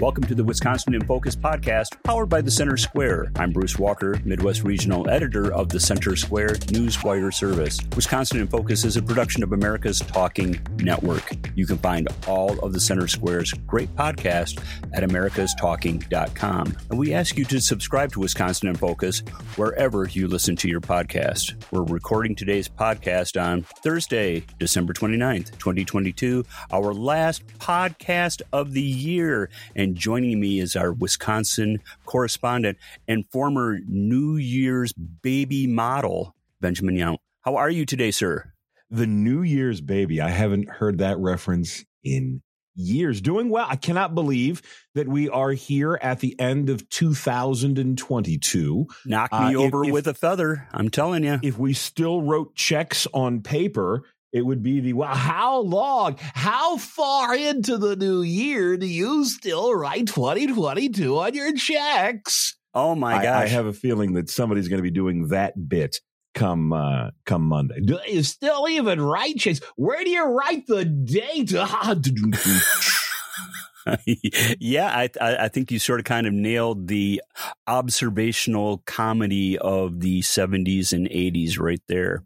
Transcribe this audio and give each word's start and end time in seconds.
Welcome 0.00 0.24
to 0.28 0.34
the 0.34 0.42
Wisconsin 0.42 0.94
in 0.94 1.04
Focus 1.04 1.36
podcast, 1.36 2.02
powered 2.04 2.30
by 2.30 2.40
the 2.40 2.50
Center 2.50 2.78
Square. 2.78 3.32
I'm 3.36 3.52
Bruce 3.52 3.78
Walker, 3.78 4.18
Midwest 4.24 4.64
Regional 4.64 5.10
Editor 5.10 5.52
of 5.52 5.68
the 5.68 5.78
Center 5.78 6.16
Square 6.16 6.54
Newswire 6.72 7.34
Service. 7.34 7.78
Wisconsin 7.94 8.40
in 8.40 8.48
Focus 8.48 8.86
is 8.86 8.96
a 8.96 9.02
production 9.02 9.42
of 9.42 9.52
America's 9.52 9.98
Talking 9.98 10.58
Network. 10.76 11.30
You 11.54 11.66
can 11.66 11.76
find 11.76 12.08
all 12.26 12.58
of 12.60 12.72
the 12.72 12.80
Center 12.80 13.08
Square's 13.08 13.52
great 13.66 13.94
podcasts 13.94 14.58
at 14.94 15.02
americastalking.com. 15.02 16.76
And 16.88 16.98
we 16.98 17.12
ask 17.12 17.36
you 17.36 17.44
to 17.44 17.60
subscribe 17.60 18.10
to 18.12 18.20
Wisconsin 18.20 18.68
in 18.68 18.76
Focus 18.76 19.20
wherever 19.56 20.08
you 20.08 20.28
listen 20.28 20.56
to 20.56 20.68
your 20.68 20.80
podcast. 20.80 21.62
We're 21.72 21.82
recording 21.82 22.34
today's 22.34 22.70
podcast 22.70 23.38
on 23.38 23.64
Thursday, 23.84 24.46
December 24.58 24.94
29th, 24.94 25.58
2022, 25.58 26.46
our 26.72 26.94
last 26.94 27.46
podcast 27.58 28.40
of 28.50 28.72
the 28.72 28.80
year. 28.80 29.50
And 29.76 29.89
joining 29.96 30.40
me 30.40 30.60
is 30.60 30.76
our 30.76 30.92
Wisconsin 30.92 31.80
correspondent 32.04 32.78
and 33.08 33.24
former 33.30 33.78
New 33.86 34.36
Year's 34.36 34.92
baby 34.92 35.66
model, 35.66 36.34
Benjamin 36.60 36.96
Yount. 36.96 37.18
How 37.42 37.56
are 37.56 37.70
you 37.70 37.86
today, 37.86 38.10
sir? 38.10 38.52
The 38.90 39.06
New 39.06 39.42
Year's 39.42 39.80
baby. 39.80 40.20
I 40.20 40.30
haven't 40.30 40.68
heard 40.68 40.98
that 40.98 41.18
reference 41.18 41.84
in 42.02 42.42
years. 42.74 43.20
Doing 43.20 43.48
well. 43.48 43.66
I 43.68 43.76
cannot 43.76 44.14
believe 44.14 44.62
that 44.94 45.08
we 45.08 45.28
are 45.28 45.50
here 45.50 45.98
at 46.00 46.20
the 46.20 46.38
end 46.40 46.70
of 46.70 46.88
2022. 46.88 48.86
Knock 49.06 49.32
me 49.32 49.54
uh, 49.54 49.58
over 49.58 49.84
if, 49.84 49.92
with 49.92 50.06
a 50.06 50.14
feather. 50.14 50.66
I'm 50.72 50.88
telling 50.88 51.24
you. 51.24 51.38
If 51.42 51.58
we 51.58 51.72
still 51.72 52.22
wrote 52.22 52.54
checks 52.54 53.06
on 53.12 53.42
paper, 53.42 54.02
it 54.32 54.42
would 54.42 54.62
be 54.62 54.80
the 54.80 54.92
well, 54.92 55.14
how 55.14 55.60
long, 55.60 56.16
how 56.18 56.76
far 56.76 57.34
into 57.34 57.78
the 57.78 57.96
new 57.96 58.22
year 58.22 58.76
do 58.76 58.86
you 58.86 59.24
still 59.24 59.74
write 59.74 60.06
2022 60.06 61.18
on 61.18 61.34
your 61.34 61.52
checks? 61.54 62.56
Oh 62.72 62.94
my 62.94 63.22
gosh. 63.22 63.26
I, 63.26 63.42
I 63.42 63.46
have 63.48 63.66
a 63.66 63.72
feeling 63.72 64.14
that 64.14 64.30
somebody's 64.30 64.68
going 64.68 64.78
to 64.78 64.82
be 64.82 64.90
doing 64.90 65.28
that 65.28 65.68
bit 65.68 66.00
come 66.32 66.72
uh 66.72 67.10
come 67.26 67.42
Monday. 67.42 67.80
Do 67.80 67.98
you 68.06 68.22
still 68.22 68.68
even 68.68 69.00
write 69.00 69.38
checks? 69.38 69.60
Where 69.76 70.04
do 70.04 70.10
you 70.10 70.24
write 70.24 70.68
the 70.68 70.84
date? 70.84 71.50
yeah, 74.60 74.94
I, 74.94 75.10
I 75.20 75.48
think 75.48 75.72
you 75.72 75.80
sort 75.80 75.98
of 75.98 76.04
kind 76.04 76.28
of 76.28 76.32
nailed 76.32 76.86
the 76.86 77.20
observational 77.66 78.78
comedy 78.86 79.58
of 79.58 79.98
the 80.00 80.20
70s 80.20 80.92
and 80.92 81.08
80s 81.08 81.58
right 81.58 81.82
there 81.88 82.22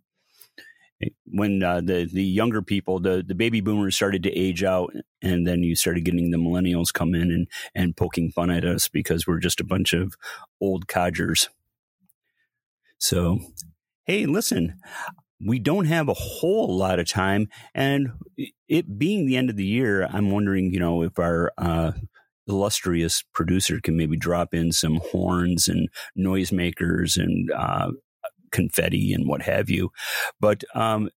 when 1.26 1.62
uh, 1.62 1.80
the 1.80 2.08
the 2.12 2.24
younger 2.24 2.62
people, 2.62 3.00
the 3.00 3.24
the 3.26 3.34
baby 3.34 3.60
boomers 3.60 3.96
started 3.96 4.22
to 4.24 4.32
age 4.32 4.62
out, 4.62 4.92
and 5.22 5.46
then 5.46 5.62
you 5.62 5.74
started 5.74 6.04
getting 6.04 6.30
the 6.30 6.38
millennials 6.38 6.92
come 6.92 7.14
in 7.14 7.30
and 7.30 7.46
and 7.74 7.96
poking 7.96 8.30
fun 8.30 8.50
at 8.50 8.64
us 8.64 8.88
because 8.88 9.26
we're 9.26 9.38
just 9.38 9.60
a 9.60 9.64
bunch 9.64 9.92
of 9.92 10.14
old 10.60 10.86
codgers. 10.88 11.48
So, 12.98 13.38
hey, 14.06 14.26
listen, 14.26 14.78
we 15.44 15.58
don't 15.58 15.86
have 15.86 16.08
a 16.08 16.14
whole 16.14 16.76
lot 16.76 16.98
of 16.98 17.08
time, 17.08 17.48
and 17.74 18.12
it 18.68 18.98
being 18.98 19.26
the 19.26 19.36
end 19.36 19.50
of 19.50 19.56
the 19.56 19.66
year, 19.66 20.06
I'm 20.06 20.30
wondering, 20.30 20.72
you 20.72 20.80
know, 20.80 21.02
if 21.02 21.18
our 21.18 21.52
uh, 21.58 21.92
illustrious 22.46 23.24
producer 23.32 23.80
can 23.80 23.96
maybe 23.96 24.16
drop 24.16 24.54
in 24.54 24.72
some 24.72 25.00
horns 25.10 25.68
and 25.68 25.88
noisemakers 26.18 27.16
and 27.16 27.50
uh, 27.52 27.90
confetti 28.54 29.12
and 29.12 29.28
what 29.28 29.42
have 29.42 29.68
you. 29.68 29.90
But 30.40 30.64
um, 30.74 31.10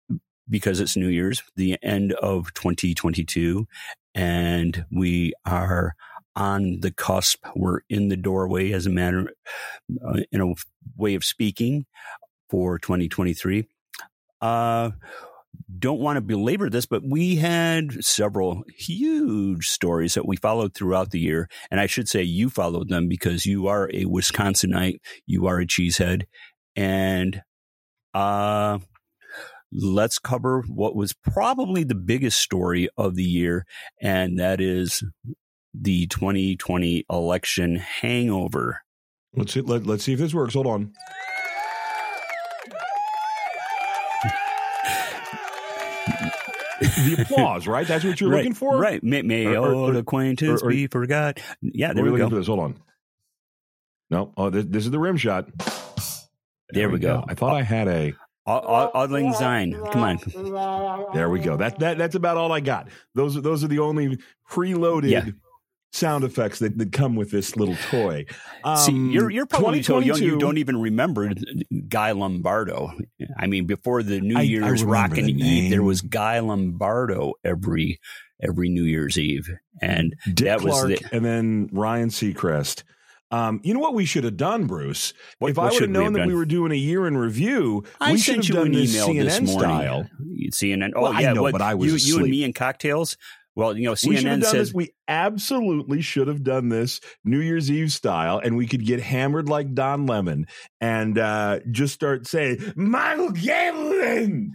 because 0.48 0.80
it's 0.80 0.96
New 0.96 1.08
Year's, 1.08 1.42
the 1.54 1.76
end 1.82 2.12
of 2.14 2.52
2022, 2.54 3.66
and 4.14 4.84
we 4.90 5.34
are 5.44 5.94
on 6.34 6.80
the 6.80 6.90
cusp. 6.90 7.44
We're 7.54 7.80
in 7.88 8.08
the 8.08 8.16
doorway, 8.16 8.72
as 8.72 8.86
a 8.86 8.90
matter, 8.90 9.30
uh, 10.04 10.20
in 10.32 10.40
a 10.40 10.54
way 10.96 11.14
of 11.14 11.24
speaking, 11.24 11.86
for 12.48 12.78
2023. 12.78 13.66
Uh, 14.40 14.90
don't 15.78 16.00
want 16.00 16.16
to 16.16 16.20
belabor 16.20 16.68
this, 16.70 16.86
but 16.86 17.02
we 17.04 17.36
had 17.36 18.04
several 18.04 18.62
huge 18.76 19.68
stories 19.68 20.14
that 20.14 20.26
we 20.26 20.36
followed 20.36 20.74
throughout 20.74 21.10
the 21.10 21.18
year. 21.18 21.48
And 21.70 21.80
I 21.80 21.86
should 21.86 22.08
say 22.08 22.22
you 22.22 22.50
followed 22.50 22.88
them 22.88 23.08
because 23.08 23.46
you 23.46 23.66
are 23.66 23.88
a 23.92 24.04
Wisconsinite, 24.04 24.98
you 25.26 25.46
are 25.46 25.58
a 25.58 25.66
cheesehead, 25.66 26.24
and 26.76 27.42
uh, 28.14 28.78
let's 29.72 30.18
cover 30.18 30.62
what 30.68 30.94
was 30.94 31.12
probably 31.12 31.84
the 31.84 31.94
biggest 31.94 32.38
story 32.38 32.88
of 32.96 33.14
the 33.16 33.24
year, 33.24 33.66
and 34.00 34.38
that 34.38 34.60
is 34.60 35.02
the 35.74 36.06
2020 36.06 37.04
election 37.10 37.76
hangover. 37.76 38.82
Let's 39.34 39.52
see, 39.52 39.60
let, 39.60 39.86
let's 39.86 40.04
see 40.04 40.14
if 40.14 40.18
this 40.18 40.34
works. 40.34 40.54
Hold 40.54 40.66
on. 40.66 40.92
the 46.80 47.22
applause, 47.22 47.66
right? 47.66 47.86
That's 47.86 48.04
what 48.04 48.20
you're 48.20 48.30
right, 48.30 48.38
looking 48.38 48.54
for, 48.54 48.78
right? 48.78 49.02
May, 49.02 49.22
may 49.22 49.46
or, 49.46 49.74
old 49.74 49.96
acquaintance 49.96 50.62
or, 50.62 50.66
or, 50.66 50.70
be 50.70 50.86
forgot. 50.86 51.40
Yeah, 51.60 51.92
there 51.92 52.04
we 52.04 52.18
go. 52.18 52.28
Hold 52.28 52.60
on. 52.60 52.76
No, 54.10 54.32
oh, 54.36 54.50
this, 54.50 54.64
this 54.66 54.84
is 54.84 54.90
the 54.90 54.98
rim 54.98 55.16
shot. 55.16 55.48
There, 56.70 56.88
we 56.88 56.98
go. 56.98 57.18
go. 57.18 57.24
I 57.28 57.34
thought 57.34 57.54
I 57.54 57.62
had 57.62 57.88
a 57.88 58.14
Auld 58.46 59.10
Lang 59.10 59.32
Syne. 59.34 59.72
Come 59.92 60.02
on. 60.02 61.06
There 61.14 61.28
we 61.28 61.40
go. 61.40 61.56
That 61.56 61.78
that 61.80 61.98
that's 61.98 62.14
about 62.14 62.36
all 62.36 62.52
I 62.52 62.60
got. 62.60 62.88
Those 63.14 63.36
are 63.36 63.40
those 63.40 63.64
are 63.64 63.68
the 63.68 63.80
only 63.80 64.18
preloaded 64.50 65.10
yeah. 65.10 65.26
sound 65.92 66.24
effects 66.24 66.60
that, 66.60 66.78
that 66.78 66.92
come 66.92 67.16
with 67.16 67.30
this 67.30 67.56
little 67.56 67.76
toy. 67.90 68.26
Um, 68.62 68.76
See, 68.76 68.92
you're 68.92 69.30
you're 69.30 69.46
probably 69.46 69.82
so 69.82 69.98
young 69.98 70.22
you 70.22 70.38
don't 70.38 70.58
even 70.58 70.80
remember 70.80 71.32
Guy 71.88 72.12
Lombardo. 72.12 72.92
I 73.36 73.46
mean, 73.46 73.66
before 73.66 74.02
the 74.02 74.20
New 74.20 74.40
Year's 74.40 74.84
Rockin' 74.84 75.28
Eve, 75.28 75.70
there 75.70 75.82
was 75.82 76.00
Guy 76.00 76.38
Lombardo 76.38 77.34
every 77.44 78.00
every 78.40 78.68
New 78.68 78.84
Year's 78.84 79.18
Eve, 79.18 79.50
and 79.82 80.14
Dick 80.24 80.46
that 80.46 80.60
Clark 80.60 80.88
was 80.88 81.00
the, 81.00 81.08
and 81.12 81.24
then 81.24 81.68
Ryan 81.72 82.10
Seacrest 82.10 82.84
um, 83.30 83.60
you 83.64 83.74
know 83.74 83.80
what 83.80 83.94
we 83.94 84.04
should 84.04 84.24
have 84.24 84.36
done, 84.36 84.66
Bruce? 84.66 85.12
What, 85.38 85.50
if 85.50 85.56
what 85.56 85.70
I 85.70 85.72
would 85.72 85.82
have 85.82 85.90
known 85.90 86.12
that 86.12 86.20
done? 86.20 86.28
we 86.28 86.34
were 86.34 86.44
doing 86.44 86.72
a 86.72 86.76
year 86.76 87.06
in 87.06 87.16
review, 87.16 87.84
I 88.00 88.12
we 88.12 88.18
should 88.18 88.36
have 88.36 88.46
done 88.46 88.72
this 88.72 88.96
CNN 88.96 89.40
this 89.40 89.52
style. 89.52 90.08
CNN. 90.50 90.92
Oh 90.94 91.02
well, 91.02 91.20
yeah, 91.20 91.30
I 91.30 91.32
know, 91.32 91.42
what, 91.42 91.52
but 91.52 91.62
I 91.62 91.74
was 91.74 92.06
you, 92.06 92.14
you 92.14 92.20
and 92.20 92.30
me 92.30 92.44
and 92.44 92.54
cocktails. 92.54 93.16
Well, 93.56 93.76
you 93.76 93.84
know, 93.86 93.92
CNN 93.92 94.36
we 94.36 94.42
says 94.42 94.52
this. 94.68 94.74
we 94.74 94.92
absolutely 95.08 96.02
should 96.02 96.28
have 96.28 96.44
done 96.44 96.68
this 96.68 97.00
New 97.24 97.40
Year's 97.40 97.70
Eve 97.70 97.90
style, 97.90 98.38
and 98.38 98.56
we 98.56 98.66
could 98.66 98.84
get 98.84 99.00
hammered 99.00 99.48
like 99.48 99.74
Don 99.74 100.06
Lemon 100.06 100.46
and 100.80 101.18
uh, 101.18 101.60
just 101.70 101.94
start 101.94 102.26
saying 102.26 102.58
Michael 102.76 103.30
Gambling 103.30 104.52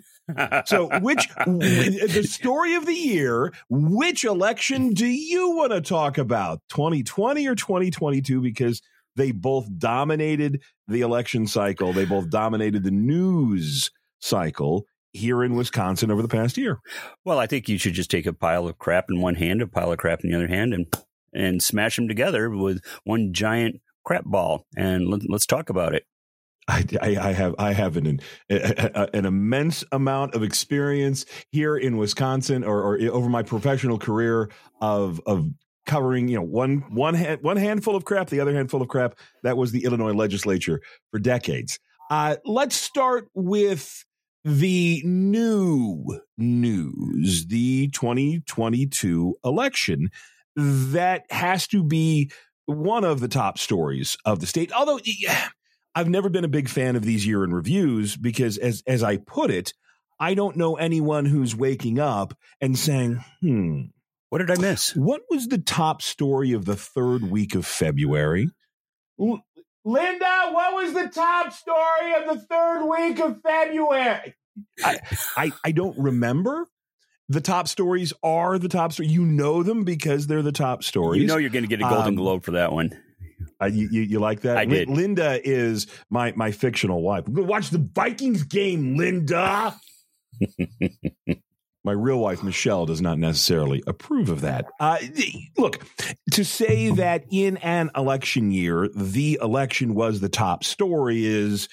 so, 0.65 0.89
which 0.99 1.27
the 1.45 2.27
story 2.29 2.75
of 2.75 2.85
the 2.85 2.93
year? 2.93 3.53
Which 3.69 4.23
election 4.23 4.93
do 4.93 5.05
you 5.05 5.51
want 5.51 5.71
to 5.71 5.81
talk 5.81 6.17
about? 6.17 6.61
2020 6.69 7.47
or 7.47 7.55
2022? 7.55 8.41
Because 8.41 8.81
they 9.15 9.31
both 9.31 9.67
dominated 9.77 10.61
the 10.87 11.01
election 11.01 11.47
cycle. 11.47 11.93
They 11.93 12.05
both 12.05 12.29
dominated 12.29 12.83
the 12.83 12.91
news 12.91 13.91
cycle 14.19 14.85
here 15.13 15.43
in 15.43 15.55
Wisconsin 15.55 16.11
over 16.11 16.21
the 16.21 16.27
past 16.27 16.57
year. 16.57 16.79
Well, 17.25 17.39
I 17.39 17.47
think 17.47 17.67
you 17.67 17.77
should 17.77 17.93
just 17.93 18.11
take 18.11 18.25
a 18.25 18.33
pile 18.33 18.67
of 18.67 18.77
crap 18.77 19.05
in 19.09 19.21
one 19.21 19.35
hand, 19.35 19.61
a 19.61 19.67
pile 19.67 19.91
of 19.91 19.97
crap 19.97 20.23
in 20.23 20.29
the 20.29 20.37
other 20.37 20.47
hand, 20.47 20.73
and 20.73 20.87
and 21.33 21.63
smash 21.63 21.95
them 21.95 22.07
together 22.07 22.49
with 22.49 22.83
one 23.03 23.33
giant 23.33 23.81
crap 24.03 24.25
ball, 24.25 24.65
and 24.75 25.07
let, 25.07 25.21
us 25.33 25.45
talk 25.45 25.69
about 25.69 25.95
it. 25.95 26.03
I, 26.67 26.85
I, 27.01 27.31
have 27.33 27.55
I 27.57 27.73
have 27.73 27.97
an 27.97 28.19
an 28.49 29.25
immense 29.25 29.83
amount 29.91 30.35
of 30.35 30.43
experience 30.43 31.25
here 31.51 31.75
in 31.75 31.97
Wisconsin, 31.97 32.63
or, 32.63 32.81
or 32.81 33.01
over 33.11 33.29
my 33.29 33.43
professional 33.43 33.97
career 33.97 34.49
of 34.79 35.19
of 35.25 35.49
covering 35.85 36.27
you 36.27 36.37
know 36.37 36.43
one 36.43 36.79
one 36.89 37.15
hand, 37.15 37.41
one 37.41 37.57
handful 37.57 37.95
of 37.95 38.05
crap, 38.05 38.29
the 38.29 38.39
other 38.39 38.53
handful 38.53 38.81
of 38.81 38.87
crap. 38.87 39.15
That 39.43 39.57
was 39.57 39.71
the 39.71 39.83
Illinois 39.85 40.13
legislature 40.13 40.81
for 41.09 41.19
decades. 41.19 41.79
Uh, 42.09 42.37
let's 42.45 42.75
start 42.75 43.27
with 43.33 44.05
the 44.43 45.01
new 45.05 46.21
news, 46.37 47.47
the 47.47 47.87
2022 47.89 49.35
election. 49.43 50.09
That 50.55 51.23
has 51.29 51.67
to 51.67 51.83
be 51.83 52.31
one 52.65 53.03
of 53.03 53.19
the 53.19 53.27
top 53.27 53.57
stories 53.57 54.17
of 54.25 54.39
the 54.39 54.47
state. 54.47 54.71
Although. 54.71 54.99
Yeah, 55.03 55.49
I've 55.95 56.09
never 56.09 56.29
been 56.29 56.45
a 56.45 56.49
big 56.49 56.69
fan 56.69 56.95
of 56.95 57.03
these 57.03 57.25
year 57.25 57.43
in 57.43 57.53
reviews 57.53 58.15
because, 58.15 58.57
as 58.57 58.83
as 58.87 59.03
I 59.03 59.17
put 59.17 59.51
it, 59.51 59.73
I 60.19 60.33
don't 60.35 60.55
know 60.57 60.75
anyone 60.75 61.25
who's 61.25 61.55
waking 61.55 61.99
up 61.99 62.33
and 62.61 62.77
saying, 62.77 63.23
"Hmm, 63.41 63.81
what 64.29 64.37
did 64.39 64.51
I 64.51 64.61
miss? 64.61 64.95
What 64.95 65.21
was 65.29 65.47
the 65.47 65.57
top 65.57 66.01
story 66.01 66.53
of 66.53 66.65
the 66.65 66.75
third 66.75 67.23
week 67.29 67.55
of 67.55 67.65
February?" 67.65 68.49
L- 69.19 69.43
Linda, 69.83 70.49
what 70.51 70.75
was 70.75 70.93
the 70.93 71.09
top 71.09 71.51
story 71.51 72.13
of 72.13 72.27
the 72.35 72.39
third 72.45 72.85
week 72.87 73.19
of 73.19 73.41
February? 73.41 74.35
I, 74.83 74.99
I, 75.35 75.51
I 75.65 75.71
don't 75.71 75.97
remember. 75.97 76.67
the 77.29 77.41
top 77.41 77.67
stories 77.67 78.13
are 78.21 78.59
the 78.59 78.67
top 78.67 78.91
story. 78.93 79.07
You 79.07 79.25
know 79.25 79.63
them 79.63 79.83
because 79.85 80.27
they're 80.27 80.41
the 80.41 80.51
top 80.51 80.83
stories. 80.83 81.21
You 81.21 81.27
know 81.27 81.37
you're 81.37 81.49
going 81.49 81.63
to 81.63 81.69
get 81.69 81.79
a 81.79 81.89
Golden 81.89 82.09
um, 82.09 82.15
Globe 82.15 82.43
for 82.43 82.51
that 82.51 82.71
one. 82.71 82.91
Uh, 83.61 83.67
you, 83.67 83.87
you, 83.91 84.01
you, 84.01 84.19
like 84.19 84.41
that? 84.41 84.57
I 84.57 84.65
did. 84.65 84.89
Linda 84.89 85.39
is 85.47 85.87
my 86.09 86.33
my 86.35 86.51
fictional 86.51 87.01
wife. 87.01 87.27
Watch 87.27 87.69
the 87.69 87.77
Vikings 87.77 88.43
game, 88.43 88.97
Linda. 88.97 89.75
my 91.83 91.91
real 91.91 92.19
wife 92.19 92.43
Michelle 92.43 92.85
does 92.85 93.01
not 93.01 93.17
necessarily 93.17 93.83
approve 93.87 94.29
of 94.29 94.41
that. 94.41 94.65
Uh, 94.79 94.97
look, 95.57 95.85
to 96.31 96.43
say 96.43 96.89
that 96.91 97.25
in 97.31 97.57
an 97.57 97.89
election 97.95 98.51
year 98.51 98.89
the 98.95 99.39
election 99.41 99.93
was 99.95 100.19
the 100.19 100.29
top 100.29 100.63
story 100.63 101.25
is 101.25 101.69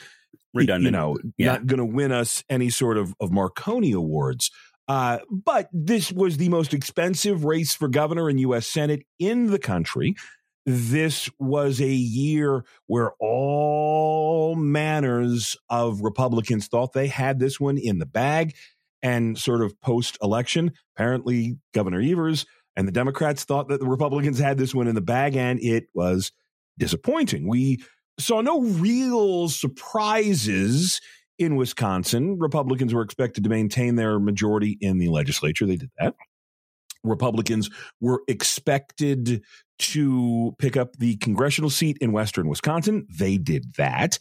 redundant. 0.55 0.85
You 0.85 0.91
know, 0.91 1.19
yeah. 1.37 1.53
not 1.53 1.67
going 1.67 1.79
to 1.79 1.85
win 1.85 2.13
us 2.13 2.43
any 2.49 2.71
sort 2.71 2.97
of 2.97 3.15
of 3.21 3.31
Marconi 3.33 3.93
awards. 3.93 4.51
Uh, 4.89 5.19
but 5.31 5.69
this 5.71 6.11
was 6.11 6.39
the 6.39 6.49
most 6.49 6.73
expensive 6.73 7.45
race 7.45 7.75
for 7.75 7.89
governor 7.89 8.31
and 8.31 8.41
U.S. 8.41 8.67
Senate 8.67 9.05
in 9.19 9.51
the 9.51 9.59
country. 9.59 10.17
This 10.71 11.31
was 11.39 11.81
a 11.81 11.89
year 11.89 12.65
where 12.87 13.13
all 13.21 14.55
manners 14.55 15.57
of 15.71 16.03
Republicans 16.03 16.69
thought 16.69 16.93
they 16.93 17.07
had 17.07 17.39
this 17.39 17.59
one 17.59 17.79
in 17.79 17.99
the 17.99 18.07
bag. 18.07 18.55
And 19.01 19.39
sort 19.39 19.63
of 19.63 19.81
post 19.81 20.19
election, 20.21 20.73
apparently 20.97 21.57
Governor 21.73 22.01
Evers 22.01 22.45
and 22.75 22.87
the 22.87 22.93
Democrats 22.93 23.45
thought 23.45 23.69
that 23.69 23.81
the 23.81 23.87
Republicans 23.87 24.41
had 24.41 24.59
this 24.59 24.75
one 24.75 24.89
in 24.89 24.97
the 24.97 25.01
bag, 25.01 25.37
and 25.37 25.61
it 25.63 25.87
was 25.95 26.33
disappointing. 26.79 27.49
We 27.49 27.83
saw 28.19 28.41
no 28.41 28.61
real 28.61 29.49
surprises 29.49 31.01
in 31.39 31.55
Wisconsin. 31.55 32.39
Republicans 32.39 32.93
were 32.93 33.03
expected 33.03 33.45
to 33.45 33.51
maintain 33.51 33.95
their 33.95 34.19
majority 34.19 34.77
in 34.81 34.99
the 34.99 35.09
legislature. 35.09 35.65
They 35.65 35.77
did 35.77 35.91
that. 35.99 36.15
Republicans 37.05 37.71
were 38.01 38.23
expected 38.29 39.43
to 39.79 40.55
pick 40.59 40.77
up 40.77 40.97
the 40.97 41.17
congressional 41.17 41.71
seat 41.71 41.99
in 42.01 42.13
Western 42.13 42.49
Wisconsin. 42.49 43.07
They 43.11 43.37
did 43.39 43.75
that. 43.77 44.19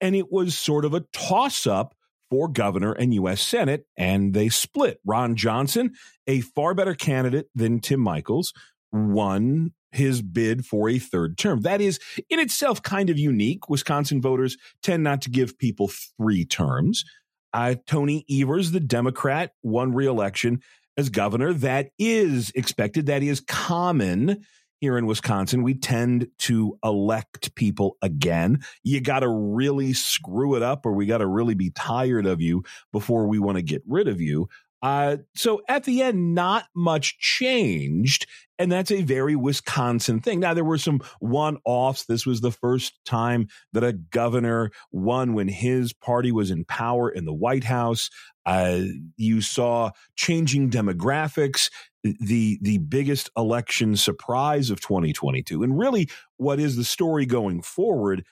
And 0.00 0.14
it 0.14 0.32
was 0.32 0.56
sort 0.56 0.84
of 0.84 0.94
a 0.94 1.04
toss 1.12 1.66
up 1.66 1.94
for 2.30 2.48
governor 2.48 2.92
and 2.92 3.14
U.S. 3.14 3.40
Senate, 3.40 3.86
and 3.96 4.34
they 4.34 4.48
split. 4.48 4.98
Ron 5.04 5.36
Johnson, 5.36 5.92
a 6.26 6.40
far 6.40 6.74
better 6.74 6.94
candidate 6.94 7.48
than 7.54 7.80
Tim 7.80 8.00
Michels, 8.00 8.52
won 8.92 9.72
his 9.92 10.22
bid 10.22 10.66
for 10.66 10.88
a 10.88 10.98
third 10.98 11.38
term. 11.38 11.60
That 11.60 11.80
is 11.80 12.00
in 12.28 12.40
itself 12.40 12.82
kind 12.82 13.10
of 13.10 13.18
unique. 13.18 13.68
Wisconsin 13.68 14.20
voters 14.20 14.56
tend 14.82 15.04
not 15.04 15.22
to 15.22 15.30
give 15.30 15.58
people 15.58 15.90
three 16.18 16.44
terms. 16.44 17.04
Uh, 17.52 17.76
Tony 17.86 18.24
Evers, 18.28 18.72
the 18.72 18.80
Democrat, 18.80 19.52
won 19.62 19.94
reelection 19.94 20.60
as 20.96 21.08
governor. 21.10 21.52
That 21.52 21.90
is 21.98 22.50
expected. 22.54 23.06
That 23.06 23.22
is 23.22 23.40
common 23.40 24.44
here 24.80 24.98
in 24.98 25.06
Wisconsin. 25.06 25.62
We 25.62 25.74
tend 25.74 26.28
to 26.40 26.78
elect 26.84 27.54
people 27.54 27.96
again. 28.02 28.62
You 28.82 29.00
got 29.00 29.20
to 29.20 29.28
really 29.28 29.94
screw 29.94 30.56
it 30.56 30.62
up, 30.62 30.84
or 30.84 30.92
we 30.92 31.06
got 31.06 31.18
to 31.18 31.26
really 31.26 31.54
be 31.54 31.70
tired 31.70 32.26
of 32.26 32.40
you 32.40 32.64
before 32.92 33.26
we 33.26 33.38
want 33.38 33.56
to 33.56 33.62
get 33.62 33.82
rid 33.86 34.08
of 34.08 34.20
you. 34.20 34.48
Uh, 34.84 35.16
so 35.34 35.62
at 35.66 35.84
the 35.84 36.02
end, 36.02 36.34
not 36.34 36.66
much 36.76 37.18
changed. 37.18 38.26
And 38.58 38.70
that's 38.70 38.90
a 38.90 39.00
very 39.00 39.34
Wisconsin 39.34 40.20
thing. 40.20 40.40
Now, 40.40 40.52
there 40.52 40.62
were 40.62 40.76
some 40.76 41.00
one 41.20 41.56
offs. 41.64 42.04
This 42.04 42.26
was 42.26 42.42
the 42.42 42.50
first 42.50 43.00
time 43.06 43.48
that 43.72 43.82
a 43.82 43.94
governor 43.94 44.70
won 44.92 45.32
when 45.32 45.48
his 45.48 45.94
party 45.94 46.30
was 46.30 46.50
in 46.50 46.66
power 46.66 47.08
in 47.08 47.24
the 47.24 47.32
White 47.32 47.64
House. 47.64 48.10
Uh, 48.44 48.82
you 49.16 49.40
saw 49.40 49.90
changing 50.16 50.68
demographics, 50.68 51.70
the 52.02 52.58
the 52.60 52.76
biggest 52.76 53.30
election 53.38 53.96
surprise 53.96 54.68
of 54.68 54.82
2022, 54.82 55.62
and 55.62 55.78
really 55.78 56.10
what 56.36 56.60
is 56.60 56.76
the 56.76 56.84
story 56.84 57.24
going 57.24 57.62
forward 57.62 58.22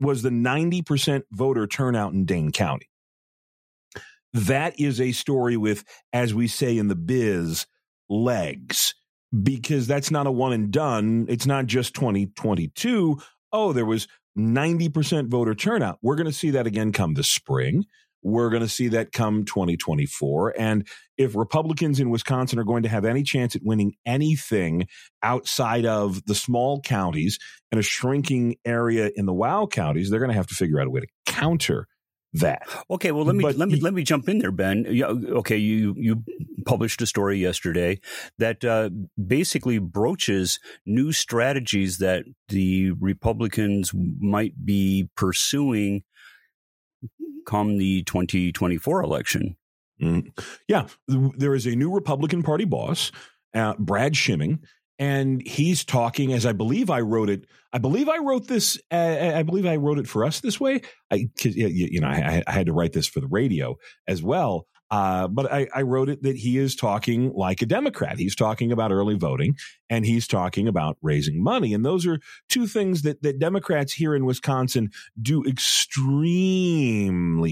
was 0.00 0.22
the 0.22 0.30
90% 0.30 1.22
voter 1.30 1.68
turnout 1.68 2.12
in 2.12 2.24
Dane 2.24 2.50
County 2.50 2.88
that 4.32 4.78
is 4.78 5.00
a 5.00 5.12
story 5.12 5.56
with, 5.56 5.84
as 6.12 6.34
we 6.34 6.48
say 6.48 6.76
in 6.76 6.88
the 6.88 6.96
biz, 6.96 7.66
legs, 8.08 8.94
because 9.42 9.86
that's 9.86 10.10
not 10.10 10.26
a 10.26 10.32
one 10.32 10.52
and 10.52 10.70
done. 10.70 11.26
It's 11.28 11.46
not 11.46 11.66
just 11.66 11.94
2022. 11.94 13.20
Oh, 13.52 13.72
there 13.72 13.86
was 13.86 14.08
90% 14.38 15.28
voter 15.28 15.54
turnout. 15.54 15.98
We're 16.02 16.16
going 16.16 16.26
to 16.26 16.32
see 16.32 16.50
that 16.50 16.66
again 16.66 16.92
come 16.92 17.14
the 17.14 17.24
spring. 17.24 17.84
We're 18.22 18.50
going 18.50 18.62
to 18.62 18.68
see 18.68 18.88
that 18.88 19.12
come 19.12 19.44
2024. 19.44 20.54
And 20.56 20.86
if 21.18 21.34
Republicans 21.34 21.98
in 21.98 22.10
Wisconsin 22.10 22.58
are 22.58 22.64
going 22.64 22.84
to 22.84 22.88
have 22.88 23.04
any 23.04 23.24
chance 23.24 23.56
at 23.56 23.62
winning 23.64 23.94
anything 24.06 24.86
outside 25.22 25.84
of 25.84 26.24
the 26.26 26.34
small 26.34 26.80
counties 26.80 27.38
and 27.72 27.80
a 27.80 27.82
shrinking 27.82 28.56
area 28.64 29.10
in 29.16 29.26
the 29.26 29.32
WOW 29.32 29.66
counties, 29.66 30.08
they're 30.08 30.20
going 30.20 30.30
to 30.30 30.36
have 30.36 30.46
to 30.46 30.54
figure 30.54 30.80
out 30.80 30.86
a 30.86 30.90
way 30.90 31.00
to 31.00 31.08
counter 31.26 31.88
that. 32.34 32.62
Okay, 32.90 33.12
well 33.12 33.24
let 33.24 33.36
me 33.36 33.42
but 33.42 33.56
let 33.56 33.68
me 33.68 33.80
let 33.80 33.94
me 33.94 34.02
jump 34.02 34.28
in 34.28 34.38
there, 34.38 34.52
Ben. 34.52 34.86
Okay, 34.86 35.56
you 35.56 35.94
you 35.96 36.24
published 36.64 37.02
a 37.02 37.06
story 37.06 37.38
yesterday 37.38 38.00
that 38.38 38.64
uh, 38.64 38.90
basically 39.24 39.78
broaches 39.78 40.58
new 40.86 41.12
strategies 41.12 41.98
that 41.98 42.24
the 42.48 42.92
Republicans 42.92 43.92
might 43.94 44.64
be 44.64 45.08
pursuing 45.16 46.02
come 47.46 47.78
the 47.78 48.02
2024 48.04 49.02
election. 49.02 49.56
Mm. 50.00 50.36
Yeah, 50.68 50.86
there 51.08 51.54
is 51.54 51.66
a 51.66 51.76
new 51.76 51.92
Republican 51.92 52.42
Party 52.42 52.64
boss, 52.64 53.12
uh, 53.54 53.74
Brad 53.78 54.14
Schimming, 54.14 54.60
and 54.98 55.42
he's 55.46 55.84
talking 55.84 56.32
as 56.32 56.46
I 56.46 56.52
believe 56.52 56.90
I 56.90 57.00
wrote 57.00 57.30
it. 57.30 57.46
I 57.72 57.78
believe 57.78 58.08
I 58.08 58.18
wrote 58.18 58.46
this. 58.46 58.78
Uh, 58.90 59.32
I 59.34 59.42
believe 59.42 59.66
I 59.66 59.76
wrote 59.76 59.98
it 59.98 60.06
for 60.06 60.24
us 60.24 60.40
this 60.40 60.60
way. 60.60 60.82
I, 61.10 61.28
you, 61.42 61.68
you 61.68 62.00
know, 62.00 62.08
I, 62.08 62.42
I, 62.46 62.52
had 62.52 62.66
to 62.66 62.72
write 62.72 62.92
this 62.92 63.06
for 63.06 63.20
the 63.20 63.26
radio 63.26 63.76
as 64.06 64.22
well. 64.22 64.66
Uh, 64.90 65.26
but 65.26 65.50
I, 65.50 65.66
I, 65.74 65.80
wrote 65.82 66.10
it 66.10 66.22
that 66.22 66.36
he 66.36 66.58
is 66.58 66.76
talking 66.76 67.32
like 67.32 67.62
a 67.62 67.66
Democrat. 67.66 68.18
He's 68.18 68.36
talking 68.36 68.70
about 68.70 68.92
early 68.92 69.16
voting 69.16 69.56
and 69.88 70.04
he's 70.04 70.28
talking 70.28 70.68
about 70.68 70.98
raising 71.00 71.42
money. 71.42 71.72
And 71.72 71.82
those 71.82 72.06
are 72.06 72.20
two 72.50 72.66
things 72.66 73.00
that, 73.00 73.22
that 73.22 73.38
Democrats 73.38 73.94
here 73.94 74.14
in 74.14 74.26
Wisconsin 74.26 74.90
do 75.20 75.42
extremely 75.46 76.04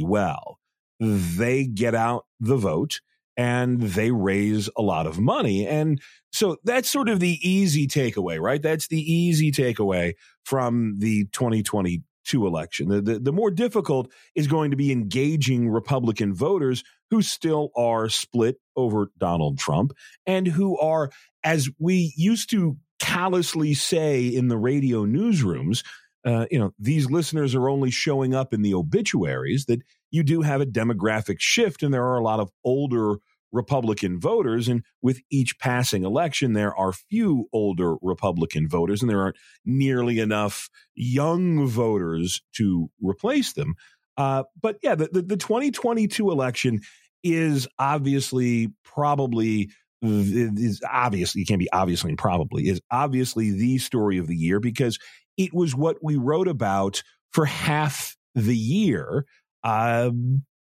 well. 0.03 0.59
They 1.01 1.65
get 1.65 1.95
out 1.95 2.27
the 2.39 2.59
vote 2.59 3.01
and 3.41 3.81
they 3.81 4.11
raise 4.11 4.69
a 4.77 4.83
lot 4.83 5.07
of 5.07 5.19
money. 5.19 5.67
And 5.67 5.99
so 6.31 6.59
that's 6.63 6.91
sort 6.91 7.09
of 7.09 7.21
the 7.21 7.39
easy 7.41 7.87
takeaway, 7.87 8.39
right? 8.39 8.61
That's 8.61 8.89
the 8.89 9.01
easy 9.01 9.51
takeaway 9.51 10.13
from 10.45 10.97
the 10.99 11.25
2022 11.33 12.47
election. 12.47 12.91
The, 12.91 13.01
the, 13.01 13.19
the, 13.19 13.33
more 13.33 13.51
difficult 13.51 14.13
is 14.35 14.47
going 14.47 14.73
to 14.73 14.77
be 14.77 14.93
engaging 14.93 15.71
Republican 15.71 16.35
voters 16.35 16.85
who 17.11 17.23
still 17.23 17.71
are 17.75 18.11
split 18.11 18.57
over 18.77 19.11
Donald 19.17 19.59
Trump 19.59 19.93
and 20.27 20.47
who 20.47 20.79
are, 20.79 21.11
as 21.43 21.71
we 21.79 22.13
used 22.19 22.51
to 22.51 22.77
callously 22.99 23.73
say 23.73 24.27
in 24.27 24.49
the 24.49 24.59
radio 24.59 25.07
newsrooms, 25.07 25.83
uh, 26.27 26.45
you 26.51 26.59
know, 26.59 26.75
these 26.79 27.11
listeners 27.11 27.55
are 27.55 27.71
only 27.71 27.91
showing 27.91 28.35
up 28.35 28.53
in 28.53 28.61
the 28.61 28.75
obituaries, 28.75 29.65
that 29.65 29.81
you 30.11 30.23
do 30.23 30.43
have 30.43 30.61
a 30.61 30.67
demographic 30.67 31.37
shift 31.41 31.83
and 31.83 31.95
there 31.95 32.05
are 32.05 32.19
a 32.19 32.23
lot 32.23 32.39
of 32.39 32.51
older 32.65 33.17
Republican 33.53 34.21
voters. 34.21 34.69
And 34.69 34.85
with 35.03 35.21
each 35.31 35.59
passing 35.59 36.05
election, 36.05 36.53
there 36.53 36.75
are 36.77 36.93
few 36.93 37.49
older 37.53 37.97
Republican 38.03 38.69
voters, 38.69 39.03
and 39.03 39.11
there 39.11 39.21
aren't 39.21 39.37
nearly 39.65 40.19
enough 40.19 40.69
young 40.95 41.67
voters 41.67 42.43
to 42.57 42.91
replace 43.01 43.53
them. 43.53 43.75
Uh, 44.17 44.45
but 44.61 44.77
yeah, 44.83 44.95
the, 44.95 45.09
the, 45.13 45.23
the 45.23 45.37
2022 45.37 46.31
election 46.31 46.81
is 47.23 47.69
obviously 47.79 48.73
probably 48.85 49.71
is 50.03 50.81
obviously, 50.91 51.41
you 51.41 51.47
can't 51.47 51.59
be 51.59 51.71
obviously 51.73 52.11
and 52.11 52.19
probably, 52.19 52.69
is 52.69 52.81
obviously 52.91 53.51
the 53.51 53.79
story 53.79 54.19
of 54.19 54.27
the 54.27 54.37
year 54.37 54.61
because 54.61 54.99
it 55.37 55.53
was 55.53 55.75
what 55.75 55.99
we 56.03 56.17
wrote 56.17 56.49
about 56.49 57.03
for 57.33 57.45
half 57.45 58.17
the 58.35 58.57
year. 58.57 59.27
Uh, 59.63 60.11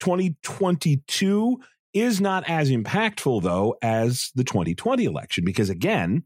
2022 0.00 1.58
is 1.92 2.20
not 2.20 2.48
as 2.48 2.70
impactful, 2.70 3.42
though, 3.42 3.76
as 3.82 4.30
the 4.34 4.44
2020 4.44 5.04
election, 5.04 5.44
because 5.44 5.70
again, 5.70 6.24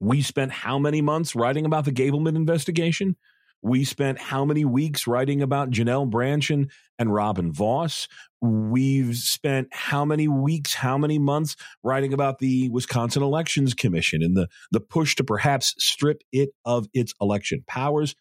we 0.00 0.22
spent 0.22 0.52
how 0.52 0.78
many 0.78 1.00
months 1.00 1.34
writing 1.34 1.64
about 1.64 1.84
the 1.84 1.92
Gableman 1.92 2.36
investigation? 2.36 3.16
We 3.60 3.84
spent 3.84 4.20
how 4.20 4.44
many 4.44 4.64
weeks 4.64 5.08
writing 5.08 5.42
about 5.42 5.70
Janel 5.70 6.08
Brandtjen 6.08 6.70
and 6.98 7.12
Robin 7.12 7.52
Vos? 7.52 8.06
We've 8.40 9.16
spent 9.16 9.68
how 9.72 10.04
many 10.04 10.28
weeks, 10.28 10.74
how 10.74 10.96
many 10.96 11.18
months 11.18 11.56
writing 11.82 12.12
about 12.12 12.38
the 12.38 12.68
Wisconsin 12.68 13.22
Elections 13.22 13.74
Commission 13.74 14.22
and 14.22 14.36
the, 14.36 14.48
the 14.70 14.80
push 14.80 15.16
to 15.16 15.24
perhaps 15.24 15.74
strip 15.78 16.22
it 16.30 16.50
of 16.64 16.86
its 16.94 17.12
election 17.20 17.64
powers. 17.66 18.14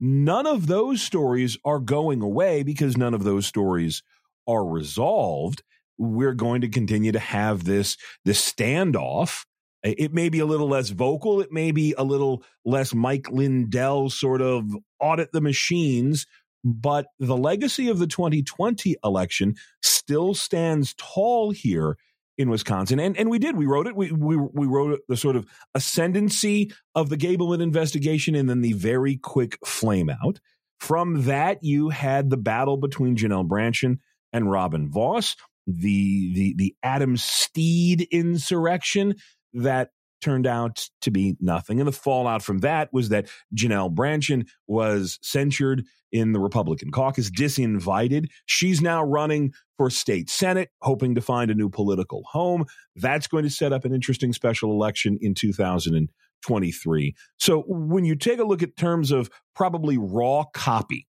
None 0.00 0.46
of 0.46 0.66
those 0.66 1.02
stories 1.02 1.56
are 1.64 1.78
going 1.78 2.20
away 2.20 2.64
because 2.64 2.96
none 2.96 3.14
of 3.14 3.22
those 3.22 3.46
stories 3.46 4.02
are 4.48 4.66
resolved 4.66 5.62
we're 6.00 6.34
going 6.34 6.62
to 6.62 6.68
continue 6.68 7.12
to 7.12 7.18
have 7.18 7.64
this 7.64 7.96
this 8.24 8.40
standoff. 8.40 9.44
It 9.82 10.12
may 10.12 10.28
be 10.28 10.40
a 10.40 10.46
little 10.46 10.68
less 10.68 10.90
vocal. 10.90 11.40
It 11.40 11.52
may 11.52 11.70
be 11.70 11.94
a 11.96 12.04
little 12.04 12.42
less 12.64 12.94
Mike 12.94 13.30
Lindell 13.30 14.10
sort 14.10 14.42
of 14.42 14.64
audit 14.98 15.32
the 15.32 15.40
machines, 15.40 16.26
but 16.64 17.06
the 17.18 17.36
legacy 17.36 17.88
of 17.88 17.98
the 17.98 18.06
2020 18.06 18.96
election 19.02 19.54
still 19.82 20.34
stands 20.34 20.94
tall 20.94 21.50
here 21.50 21.96
in 22.38 22.48
Wisconsin. 22.48 22.98
And 22.98 23.16
and 23.18 23.28
we 23.28 23.38
did. 23.38 23.56
We 23.56 23.66
wrote 23.66 23.86
it. 23.86 23.94
We 23.94 24.10
we 24.10 24.36
we 24.36 24.66
wrote 24.66 25.00
the 25.08 25.16
sort 25.16 25.36
of 25.36 25.46
ascendancy 25.74 26.72
of 26.94 27.10
the 27.10 27.16
Gableman 27.18 27.62
investigation 27.62 28.34
and 28.34 28.48
then 28.48 28.62
the 28.62 28.72
very 28.72 29.16
quick 29.16 29.58
flame 29.64 30.08
out. 30.08 30.40
From 30.78 31.24
that, 31.24 31.62
you 31.62 31.90
had 31.90 32.30
the 32.30 32.38
battle 32.38 32.78
between 32.78 33.16
Janel 33.16 33.46
Brandtjen 33.46 33.98
and 34.32 34.50
Robin 34.50 34.90
Vos, 34.90 35.36
the 35.78 36.32
the 36.34 36.54
the 36.56 36.74
Adam 36.82 37.16
Steen 37.16 38.06
insurrection 38.10 39.14
that 39.52 39.90
turned 40.20 40.46
out 40.46 40.88
to 41.00 41.10
be 41.10 41.36
nothing. 41.40 41.80
And 41.80 41.88
the 41.88 41.92
fallout 41.92 42.42
from 42.42 42.58
that 42.58 42.92
was 42.92 43.08
that 43.08 43.28
Janel 43.54 43.92
Brandtjen 43.92 44.46
was 44.66 45.18
censured 45.22 45.84
in 46.12 46.32
the 46.32 46.40
Republican 46.40 46.90
caucus, 46.90 47.30
disinvited. 47.30 48.26
She's 48.46 48.80
now 48.80 49.02
running 49.02 49.52
for 49.76 49.90
state 49.90 50.28
senate, 50.28 50.70
hoping 50.82 51.14
to 51.14 51.20
find 51.20 51.50
a 51.50 51.54
new 51.54 51.70
political 51.70 52.22
home. 52.30 52.64
That's 52.96 53.26
going 53.26 53.44
to 53.44 53.50
set 53.50 53.72
up 53.72 53.84
an 53.84 53.94
interesting 53.94 54.32
special 54.32 54.72
election 54.72 55.18
in 55.20 55.34
2023. 55.34 57.14
So 57.38 57.64
when 57.66 58.04
you 58.04 58.16
take 58.16 58.40
a 58.40 58.44
look 58.44 58.62
at 58.62 58.76
terms 58.76 59.10
of 59.10 59.30
probably 59.54 59.98
raw 59.98 60.44
copy, 60.52 61.06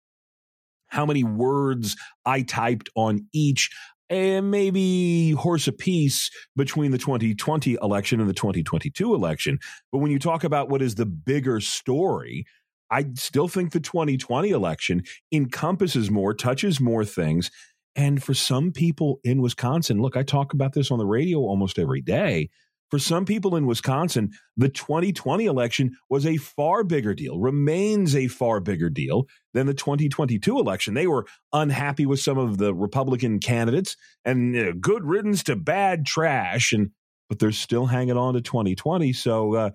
how 0.87 1.05
many 1.05 1.23
words 1.23 1.95
I 2.25 2.41
typed 2.41 2.89
on 2.95 3.27
each, 3.33 3.69
and 4.09 4.49
maybe 4.51 5.31
horse 5.31 5.67
apiece 5.67 6.29
between 6.55 6.91
the 6.91 6.97
2020 6.97 7.77
election 7.81 8.19
and 8.19 8.29
the 8.29 8.33
2022 8.33 9.13
election. 9.13 9.59
But 9.91 9.99
when 9.99 10.11
you 10.11 10.19
talk 10.19 10.43
about 10.43 10.69
what 10.69 10.81
is 10.81 10.95
the 10.95 11.05
bigger 11.05 11.59
story, 11.59 12.45
I 12.89 13.05
still 13.15 13.47
think 13.47 13.71
the 13.71 13.79
2020 13.79 14.49
election 14.49 15.03
encompasses 15.31 16.09
more, 16.09 16.33
touches 16.33 16.79
more 16.79 17.03
things. 17.03 17.51
And 17.95 18.23
for 18.23 18.33
some 18.33 18.71
people 18.71 19.19
in 19.23 19.41
Wisconsin, 19.41 20.01
look, 20.01 20.15
I 20.15 20.23
talk 20.23 20.53
about 20.53 20.73
this 20.73 20.91
on 20.91 20.99
the 20.99 21.05
radio 21.05 21.39
almost 21.39 21.79
every 21.79 22.01
day. 22.01 22.49
For 22.89 22.99
some 22.99 23.25
people 23.25 23.55
in 23.55 23.65
Wisconsin, 23.65 24.31
the 24.55 24.69
2020 24.69 25.45
election 25.45 25.97
was 26.09 26.25
a 26.25 26.37
far 26.37 26.83
bigger 26.83 27.13
deal, 27.13 27.39
remains 27.39 28.15
a 28.15 28.27
far 28.27 28.59
bigger 28.59 28.89
deal 28.89 29.27
than 29.53 29.67
the 29.67 29.73
2022 29.73 30.57
election. 30.57 30.93
They 30.93 31.07
were 31.07 31.25
unhappy 31.51 32.05
with 32.05 32.21
some 32.21 32.37
of 32.37 32.57
the 32.57 32.73
Republican 32.73 33.39
candidates 33.39 33.97
and 34.23 34.55
uh, 34.55 34.71
good 34.79 35.03
riddance 35.03 35.43
to 35.43 35.55
bad 35.55 36.05
trash 36.05 36.71
and 36.71 36.91
but 37.29 37.39
they're 37.39 37.51
still 37.51 37.87
hanging 37.87 38.17
on 38.17 38.35
to 38.35 38.41
2020. 38.41 39.11
So 39.13 39.55
uh, 39.55 39.69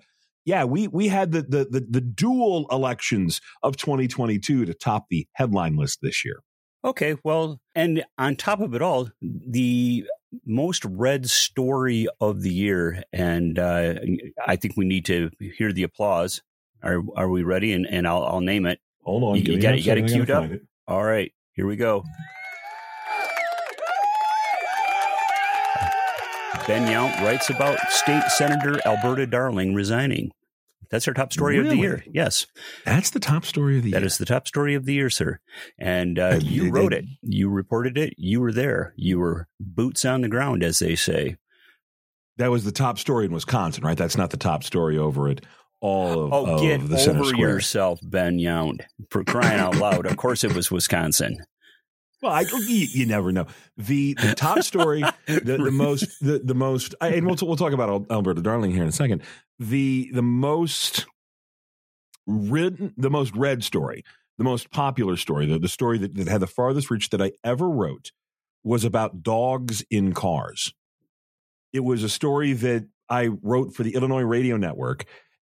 yeah, 0.45 0.63
we 0.63 0.87
we 0.87 1.07
had 1.07 1.31
the, 1.31 1.43
the 1.43 1.65
the 1.69 1.87
the 1.89 2.01
dual 2.01 2.67
elections 2.71 3.41
of 3.61 3.77
2022 3.77 4.65
to 4.65 4.73
top 4.73 5.05
the 5.09 5.27
headline 5.33 5.75
list 5.75 5.99
this 6.01 6.25
year. 6.25 6.39
Okay, 6.85 7.15
well, 7.23 7.61
and 7.75 8.03
on 8.17 8.35
top 8.35 8.59
of 8.59 8.73
it 8.73 8.81
all, 8.81 9.09
the 9.21 10.05
most 10.45 10.85
read 10.85 11.29
story 11.29 12.07
of 12.21 12.41
the 12.41 12.51
year, 12.51 13.03
and 13.11 13.57
uh, 13.59 13.95
I 14.45 14.55
think 14.55 14.77
we 14.77 14.85
need 14.85 15.05
to 15.05 15.29
hear 15.57 15.71
the 15.71 15.83
applause. 15.83 16.41
Are 16.81 17.01
are 17.15 17.29
we 17.29 17.43
ready? 17.43 17.73
And 17.73 17.87
and 17.87 18.07
I'll 18.07 18.23
I'll 18.23 18.41
name 18.41 18.65
it. 18.65 18.79
Hold 19.03 19.23
on, 19.23 19.35
you, 19.35 19.53
you 19.53 19.61
got 19.61 19.73
it. 19.73 19.79
You 19.79 19.85
got 19.85 19.97
it 19.97 20.07
queued 20.07 20.31
up. 20.31 20.45
It. 20.45 20.61
All 20.87 21.03
right, 21.03 21.31
here 21.53 21.67
we 21.67 21.75
go. 21.75 22.03
Ben 26.67 26.87
Yount 26.87 27.21
writes 27.21 27.49
about 27.49 27.77
State 27.89 28.23
Senator 28.29 28.79
Alberta 28.85 29.27
Darling 29.27 29.73
resigning. 29.73 30.31
That's 30.93 31.07
our 31.07 31.13
top 31.15 31.33
story 31.33 31.57
really? 31.57 31.69
of 31.69 31.75
the 31.75 31.81
year. 31.81 32.03
Yes. 32.13 32.45
That's 32.85 33.09
the 33.09 33.19
top 33.19 33.45
story 33.45 33.77
of 33.77 33.83
the 33.83 33.89
that 33.89 33.97
year. 33.97 34.01
That 34.01 34.05
is 34.05 34.19
the 34.19 34.27
top 34.27 34.47
story 34.47 34.75
of 34.75 34.85
the 34.85 34.93
year, 34.93 35.09
sir. 35.09 35.39
And 35.79 36.19
uh, 36.19 36.39
you 36.39 36.69
wrote 36.69 36.93
it. 36.93 37.05
You 37.23 37.49
reported 37.49 37.97
it. 37.97 38.13
You 38.15 38.39
were 38.39 38.51
there. 38.51 38.93
You 38.95 39.17
were 39.17 39.47
boots 39.59 40.05
on 40.05 40.21
the 40.21 40.29
ground, 40.29 40.61
as 40.63 40.77
they 40.77 40.93
say. 40.93 41.37
That 42.37 42.51
was 42.51 42.63
the 42.63 42.71
top 42.71 42.99
story 42.99 43.25
in 43.25 43.31
Wisconsin, 43.31 43.83
right? 43.83 43.97
That's 43.97 44.17
not 44.17 44.29
the 44.29 44.37
top 44.37 44.63
story 44.63 44.95
over 44.95 45.29
at 45.29 45.43
all 45.81 46.25
of, 46.25 46.31
oh, 46.31 46.45
of 46.57 46.61
get 46.61 46.87
the 46.87 47.09
over 47.09 47.23
Square. 47.23 47.49
yourself, 47.49 47.99
Ben 48.03 48.37
Yount, 48.37 48.81
for 49.09 49.23
crying 49.23 49.59
out 49.59 49.77
loud. 49.77 50.05
Of 50.05 50.17
course, 50.17 50.43
it 50.43 50.53
was 50.53 50.69
Wisconsin. 50.69 51.43
Well, 52.21 52.31
I, 52.31 52.41
you, 52.41 52.87
you, 52.91 53.05
never 53.05 53.33
know. 53.33 53.47
The 53.77 54.13
the 54.13 54.33
top 54.33 54.63
story, 54.63 55.03
the, 55.27 55.41
the 55.41 55.71
most, 55.71 56.05
the, 56.21 56.39
the 56.41 56.55
most, 56.55 56.95
and 57.01 57.25
we'll 57.25 57.35
we'll 57.41 57.57
talk 57.57 57.73
about 57.73 58.05
Alberta 58.09 58.41
Darling 58.41 58.71
here 58.71 58.83
in 58.83 58.87
a 58.87 58.93
second. 58.93 59.23
The 59.63 60.09
the 60.13 60.21
most 60.21 61.05
written, 62.25 62.93
the 62.97 63.09
most 63.09 63.35
read 63.35 63.63
story, 63.63 64.03
the 64.37 64.43
most 64.43 64.71
popular 64.71 65.17
story, 65.17 65.45
the, 65.45 65.59
the 65.59 65.67
story 65.67 65.97
that, 65.99 66.15
that 66.15 66.27
had 66.27 66.41
the 66.41 66.47
farthest 66.47 66.89
reach 66.89 67.09
that 67.09 67.21
I 67.21 67.31
ever 67.43 67.69
wrote 67.69 68.11
was 68.63 68.85
about 68.85 69.23
dogs 69.23 69.83
in 69.89 70.13
cars. 70.13 70.73
It 71.71 71.81
was 71.81 72.03
a 72.03 72.09
story 72.09 72.53
that 72.53 72.87
I 73.09 73.27
wrote 73.41 73.73
for 73.73 73.83
the 73.83 73.95
Illinois 73.95 74.21
Radio 74.21 74.57
Network. 74.57 75.05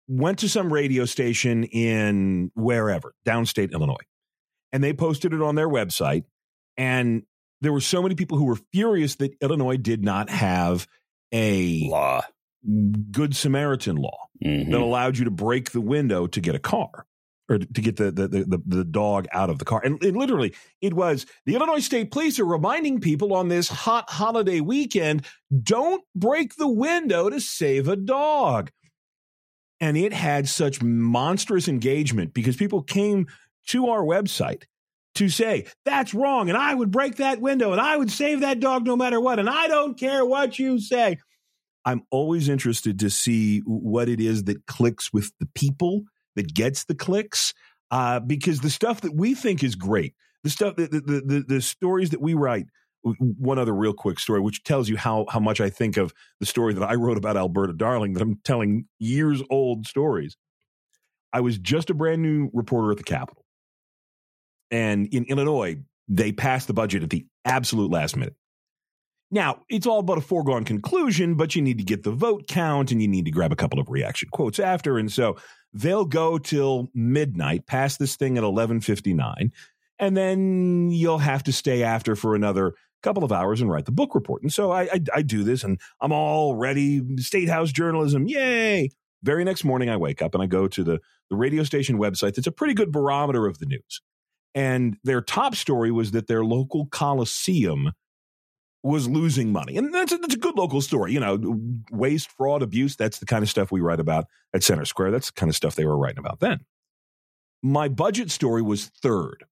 Went 0.08 0.38
to 0.40 0.48
some 0.48 0.72
radio 0.72 1.04
station 1.04 1.64
in 1.64 2.52
wherever, 2.54 3.12
downstate 3.26 3.72
Illinois, 3.72 3.96
and 4.72 4.84
they 4.84 4.92
posted 4.92 5.32
it 5.32 5.42
on 5.42 5.56
their 5.56 5.68
website 5.68 6.24
and 6.76 7.22
there 7.60 7.72
were 7.72 7.80
so 7.80 8.02
many 8.02 8.14
people 8.14 8.38
who 8.38 8.44
were 8.44 8.58
furious 8.72 9.16
that 9.16 9.34
Illinois 9.40 9.76
did 9.76 10.04
not 10.04 10.28
have 10.28 10.86
a 11.32 11.88
law, 11.88 12.22
good 13.10 13.36
Samaritan 13.36 13.96
law 13.96 14.28
mm-hmm. 14.44 14.70
that 14.70 14.80
allowed 14.80 15.18
you 15.18 15.24
to 15.24 15.30
break 15.30 15.72
the 15.72 15.80
window 15.80 16.26
to 16.26 16.40
get 16.40 16.54
a 16.54 16.58
car 16.60 17.06
or 17.48 17.58
to 17.58 17.80
get 17.80 17.96
the 17.96 18.10
the 18.10 18.28
the, 18.28 18.62
the 18.66 18.84
dog 18.84 19.26
out 19.32 19.50
of 19.50 19.58
the 19.58 19.64
car. 19.64 19.80
And, 19.84 20.02
and, 20.02 20.16
literally, 20.16 20.54
it 20.80 20.94
was 20.94 21.26
the 21.44 21.54
Illinois 21.54 21.78
State 21.78 22.10
Police 22.10 22.38
are 22.38 22.44
reminding 22.44 23.00
people 23.00 23.34
on 23.34 23.48
this 23.48 23.68
hot 23.68 24.10
holiday 24.10 24.60
weekend: 24.60 25.24
don't 25.62 26.02
break 26.14 26.56
the 26.56 26.68
window 26.68 27.30
to 27.30 27.40
save 27.40 27.88
a 27.88 27.96
dog. 27.96 28.70
And 29.78 29.98
it 29.98 30.14
had 30.14 30.48
such 30.48 30.80
monstrous 30.80 31.68
engagement 31.68 32.32
because 32.32 32.56
people 32.56 32.82
came 32.82 33.26
to 33.68 33.88
our 33.90 34.02
website 34.02 34.62
to 35.16 35.28
say 35.28 35.66
that's 35.84 36.14
wrong 36.14 36.48
and 36.48 36.56
I 36.56 36.74
would 36.74 36.90
break 36.90 37.16
that 37.16 37.40
window 37.40 37.72
and 37.72 37.80
I 37.80 37.96
would 37.96 38.10
save 38.10 38.40
that 38.40 38.60
dog 38.60 38.86
no 38.86 38.96
matter 38.96 39.20
what 39.20 39.38
and 39.38 39.50
I 39.50 39.66
don't 39.66 39.98
care 39.98 40.24
what 40.24 40.58
you 40.58 40.78
say. 40.78 41.18
I'm 41.86 42.02
always 42.10 42.48
interested 42.48 42.98
to 43.00 43.10
see 43.10 43.60
what 43.60 44.08
it 44.08 44.20
is 44.20 44.44
that 44.44 44.66
clicks 44.66 45.12
with 45.12 45.32
the 45.40 45.48
people 45.54 46.02
that 46.34 46.52
gets 46.52 46.84
the 46.84 46.94
clicks 46.94 47.54
uh, 47.90 48.20
because 48.20 48.60
the 48.60 48.70
stuff 48.70 49.00
that 49.02 49.14
we 49.14 49.34
think 49.34 49.64
is 49.64 49.76
great, 49.76 50.14
the 50.44 50.50
stuff 50.50 50.76
the, 50.76 50.88
the, 50.88 51.22
the, 51.24 51.44
the 51.46 51.60
stories 51.60 52.10
that 52.10 52.20
we 52.20 52.34
write. 52.34 52.66
One 53.20 53.58
other 53.60 53.72
real 53.72 53.92
quick 53.92 54.18
story, 54.18 54.40
which 54.40 54.64
tells 54.64 54.88
you 54.88 54.96
how 54.96 55.26
how 55.30 55.38
much 55.38 55.60
I 55.60 55.70
think 55.70 55.96
of 55.96 56.12
the 56.40 56.46
story 56.46 56.74
that 56.74 56.82
I 56.82 56.96
wrote 56.96 57.16
about 57.16 57.36
Alberta 57.36 57.72
Darling, 57.72 58.14
that 58.14 58.22
I'm 58.22 58.40
telling 58.42 58.86
years 58.98 59.40
old 59.48 59.86
stories. 59.86 60.36
I 61.32 61.40
was 61.40 61.56
just 61.56 61.88
a 61.88 61.94
brand 61.94 62.20
new 62.20 62.50
reporter 62.52 62.90
at 62.90 62.96
the 62.96 63.04
Capitol 63.04 63.46
and 64.70 65.06
in 65.12 65.24
Illinois, 65.24 65.76
they 66.08 66.32
passed 66.32 66.66
the 66.66 66.74
budget 66.74 67.02
at 67.02 67.10
the 67.10 67.26
absolute 67.44 67.90
last 67.90 68.16
minute. 68.16 68.34
Now, 69.30 69.62
it's 69.68 69.86
all 69.86 69.98
about 69.98 70.18
a 70.18 70.22
foregone 70.22 70.64
conclusion, 70.64 71.34
but 71.34 71.56
you 71.56 71.62
need 71.62 71.78
to 71.78 71.84
get 71.84 72.04
the 72.04 72.12
vote 72.12 72.46
count 72.46 72.92
and 72.92 73.02
you 73.02 73.08
need 73.08 73.24
to 73.24 73.30
grab 73.32 73.52
a 73.52 73.56
couple 73.56 73.80
of 73.80 73.88
reaction 73.90 74.28
quotes 74.32 74.60
after. 74.60 74.98
And 74.98 75.10
so 75.10 75.36
they'll 75.72 76.04
go 76.04 76.38
till 76.38 76.88
midnight, 76.94 77.66
pass 77.66 77.96
this 77.96 78.16
thing 78.16 78.38
at 78.38 78.44
1159, 78.44 79.52
and 79.98 80.16
then 80.16 80.90
you'll 80.90 81.18
have 81.18 81.42
to 81.44 81.52
stay 81.52 81.82
after 81.82 82.14
for 82.14 82.34
another 82.34 82.74
couple 83.02 83.24
of 83.24 83.32
hours 83.32 83.60
and 83.60 83.70
write 83.70 83.84
the 83.84 83.92
book 83.92 84.14
report. 84.14 84.42
And 84.42 84.52
so 84.52 84.70
I, 84.70 84.82
I, 84.82 85.00
I 85.16 85.22
do 85.22 85.42
this 85.44 85.64
and 85.64 85.80
I'm 86.00 86.12
all 86.12 86.54
ready. 86.54 87.02
State 87.18 87.48
House 87.48 87.72
journalism, 87.72 88.26
yay. 88.26 88.90
Very 89.22 89.44
next 89.44 89.64
morning, 89.64 89.88
I 89.88 89.96
wake 89.96 90.22
up 90.22 90.34
and 90.34 90.42
I 90.42 90.46
go 90.46 90.68
to 90.68 90.84
the, 90.84 91.00
the 91.30 91.36
radio 91.36 91.64
station 91.64 91.98
website 91.98 92.34
that's 92.34 92.46
a 92.46 92.52
pretty 92.52 92.74
good 92.74 92.92
barometer 92.92 93.46
of 93.46 93.58
the 93.58 93.66
news. 93.66 94.00
And 94.54 94.96
their 95.04 95.20
top 95.20 95.54
story 95.54 95.90
was 95.90 96.12
that 96.12 96.28
their 96.28 96.44
local 96.44 96.86
Coliseum 96.86 97.92
was 98.82 99.08
losing 99.08 99.52
money. 99.52 99.76
And 99.76 99.92
that's 99.92 100.12
a, 100.12 100.18
that's 100.18 100.34
a 100.34 100.38
good 100.38 100.56
local 100.56 100.80
story. 100.80 101.12
You 101.12 101.20
know, 101.20 101.60
waste, 101.90 102.30
fraud, 102.30 102.62
abuse, 102.62 102.96
that's 102.96 103.18
the 103.18 103.26
kind 103.26 103.42
of 103.42 103.50
stuff 103.50 103.72
we 103.72 103.80
write 103.80 104.00
about 104.00 104.26
at 104.54 104.62
Center 104.62 104.84
Square. 104.84 105.10
That's 105.10 105.28
the 105.28 105.34
kind 105.34 105.50
of 105.50 105.56
stuff 105.56 105.74
they 105.74 105.86
were 105.86 105.98
writing 105.98 106.18
about 106.18 106.40
then. 106.40 106.60
My 107.62 107.88
budget 107.88 108.30
story 108.30 108.62
was 108.62 108.86
third. 109.02 109.44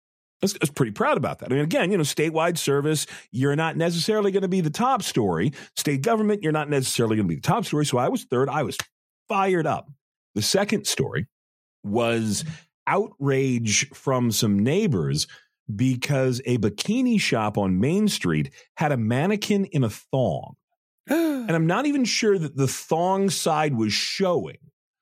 I 0.42 0.44
was, 0.44 0.54
I 0.54 0.58
was 0.60 0.70
pretty 0.70 0.92
proud 0.92 1.16
about 1.16 1.38
that. 1.38 1.50
I 1.50 1.54
mean, 1.54 1.64
again, 1.64 1.90
you 1.90 1.96
know, 1.96 2.02
statewide 2.02 2.58
service, 2.58 3.06
you're 3.32 3.56
not 3.56 3.76
necessarily 3.76 4.30
going 4.30 4.42
to 4.42 4.48
be 4.48 4.60
the 4.60 4.70
top 4.70 5.02
story. 5.02 5.52
State 5.74 6.02
government, 6.02 6.42
you're 6.42 6.52
not 6.52 6.68
necessarily 6.68 7.16
going 7.16 7.26
to 7.26 7.28
be 7.28 7.36
the 7.36 7.40
top 7.40 7.64
story. 7.64 7.86
So 7.86 7.98
I 7.98 8.08
was 8.08 8.24
third. 8.24 8.48
I 8.48 8.62
was 8.62 8.76
fired 9.28 9.66
up. 9.66 9.90
The 10.34 10.42
second 10.42 10.86
story 10.86 11.26
was 11.82 12.44
outrage 12.86 13.88
from 13.90 14.30
some 14.30 14.58
neighbors 14.58 15.26
because 15.74 16.40
a 16.44 16.58
bikini 16.58 17.20
shop 17.20 17.56
on 17.56 17.80
Main 17.80 18.08
Street 18.08 18.52
had 18.76 18.92
a 18.92 18.96
mannequin 18.96 19.64
in 19.66 19.84
a 19.84 19.90
thong. 19.90 20.54
and 21.08 21.50
I'm 21.50 21.66
not 21.66 21.86
even 21.86 22.04
sure 22.04 22.38
that 22.38 22.56
the 22.56 22.68
thong 22.68 23.30
side 23.30 23.74
was 23.74 23.92
showing. 23.92 24.58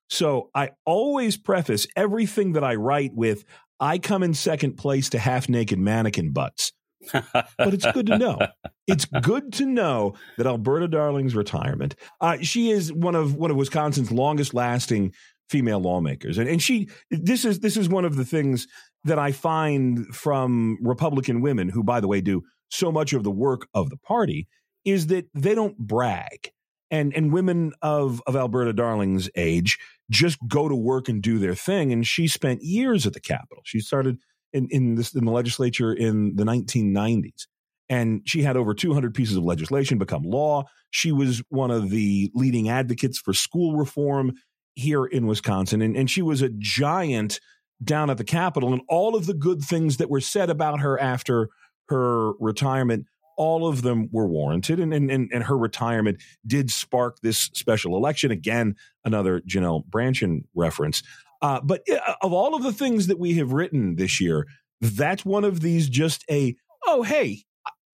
So 0.09 0.51
I 0.55 0.71
always 0.85 1.37
preface 1.37 1.87
everything 1.97 2.53
that 2.53 2.65
I 2.65 2.75
write 2.75 3.13
with 3.15 3.45
I 3.81 3.99
come 3.99 4.23
in 4.23 4.35
second 4.35 4.77
place 4.77 5.11
to 5.11 5.19
half 5.19 5.49
naked 5.49 5.79
mannequin 5.79 6.33
butts. 6.33 6.73
but 7.13 7.75
it's 7.75 7.91
good 7.93 8.07
to 8.07 8.17
know. 8.17 8.39
It's 8.87 9.05
good 9.05 9.53
to 9.55 9.67
know 9.67 10.15
that 10.39 10.47
Alberta 10.47 10.87
Darling's 10.87 11.35
retirement. 11.35 11.97
Uh, 12.21 12.39
she 12.43 12.71
is 12.71 12.93
one 12.93 13.17
of 13.17 13.35
one 13.35 13.51
of 13.51 13.57
Wisconsin's 13.57 14.13
longest 14.13 14.55
lasting 14.55 15.13
female 15.49 15.81
lawmakers, 15.81 16.39
and 16.39 16.49
and 16.49 16.63
she 16.63 16.89
this 17.11 17.45
is 17.45 17.61
this 17.61 17.77
is 17.77 17.89
one 17.89 18.05
of 18.05 18.17
the 18.17 18.25
things 18.25 18.67
that 19.05 19.19
I 19.19 19.33
find 19.33 20.07
from 20.15 20.79
Republican 20.81 21.41
women, 21.41 21.69
who 21.69 21.83
by 21.83 22.01
the 22.01 22.09
way 22.09 22.21
do 22.21 22.43
so 22.69 22.91
much 22.91 23.13
of 23.13 23.25
the 23.25 23.31
work 23.31 23.69
of 23.75 23.91
the 23.91 23.97
party, 23.97 24.49
is 24.85 25.09
that 25.09 25.27
they 25.35 25.55
don't 25.55 25.77
brag. 25.77 26.51
And, 26.91 27.15
and 27.17 27.33
women 27.33 27.73
of, 27.81 28.21
of 28.27 28.37
Alberta 28.37 28.75
Darling's 28.75 29.31
age 29.35 29.79
just 30.11 30.39
go 30.47 30.69
to 30.69 30.75
work 30.75 31.09
and 31.09 31.23
do 31.23 31.39
their 31.39 31.55
thing. 31.55 31.91
And 31.91 32.07
she 32.07 32.29
spent 32.29 32.63
years 32.63 33.07
at 33.07 33.15
the 33.15 33.21
Capitol. 33.21 33.63
She 33.65 33.81
started 33.81 34.19
in, 34.53 34.69
in, 34.71 34.97
this, 34.97 35.15
in 35.15 35.25
the 35.25 35.31
legislature 35.31 35.95
in 35.95 36.37
the 36.37 36.45
1990s. 36.45 37.47
And 37.89 38.21
she 38.27 38.43
had 38.43 38.59
over 38.59 38.75
200 38.75 39.15
pieces 39.15 39.37
of 39.37 39.43
legislation 39.43 39.97
become 39.97 40.23
law. 40.23 40.65
She 40.91 41.13
was 41.13 41.43
one 41.49 41.71
of 41.71 41.89
the 41.89 42.31
leading 42.35 42.69
advocates 42.69 43.19
for 43.19 43.33
school 43.33 43.77
reform 43.77 44.33
here 44.75 45.05
in 45.05 45.27
Wisconsin. 45.27 45.83
And, 45.83 45.97
and 45.97 46.11
she 46.11 46.23
was 46.23 46.43
a 46.43 46.51
giant 46.59 47.41
down 47.83 48.11
at 48.11 48.19
the 48.19 48.25
Capitol. 48.25 48.73
And 48.73 48.83
all 48.89 49.15
of 49.17 49.27
the 49.27 49.35
good 49.35 49.63
things 49.63 49.97
that 49.99 50.11
were 50.11 50.21
said 50.21 50.51
about 50.51 50.81
her 50.81 51.01
after 51.01 51.49
her 51.89 52.33
retirement 52.35 53.07
all 53.37 53.67
of 53.67 53.83
them 53.83 54.09
were 54.13 54.27
warranted, 54.27 54.79
and, 54.79 54.93
and, 54.93 55.11
and 55.11 55.45
her 55.45 55.57
retirement 55.57 56.23
did 56.47 56.71
spark 56.71 57.19
this 57.23 57.51
special 57.55 57.97
election. 57.97 58.31
Again, 58.31 58.77
another 59.05 59.41
Janel 59.41 59.85
Brandtjen 59.89 60.45
reference. 60.55 61.03
Uh, 61.41 61.61
but 61.61 61.83
uh, 61.91 62.15
of 62.23 62.33
all 62.33 62.55
of 62.55 62.63
the 62.63 62.73
things 62.73 63.07
that 63.09 63.19
we 63.19 63.35
have 63.39 63.53
written 63.53 63.97
this 63.97 64.21
year, 64.21 64.47
that's 64.81 65.25
one 65.25 65.45
of 65.45 65.61
these 65.61 65.89
just 65.89 66.25
a 66.31 66.55
oh 66.87 67.03
hey 67.03 67.45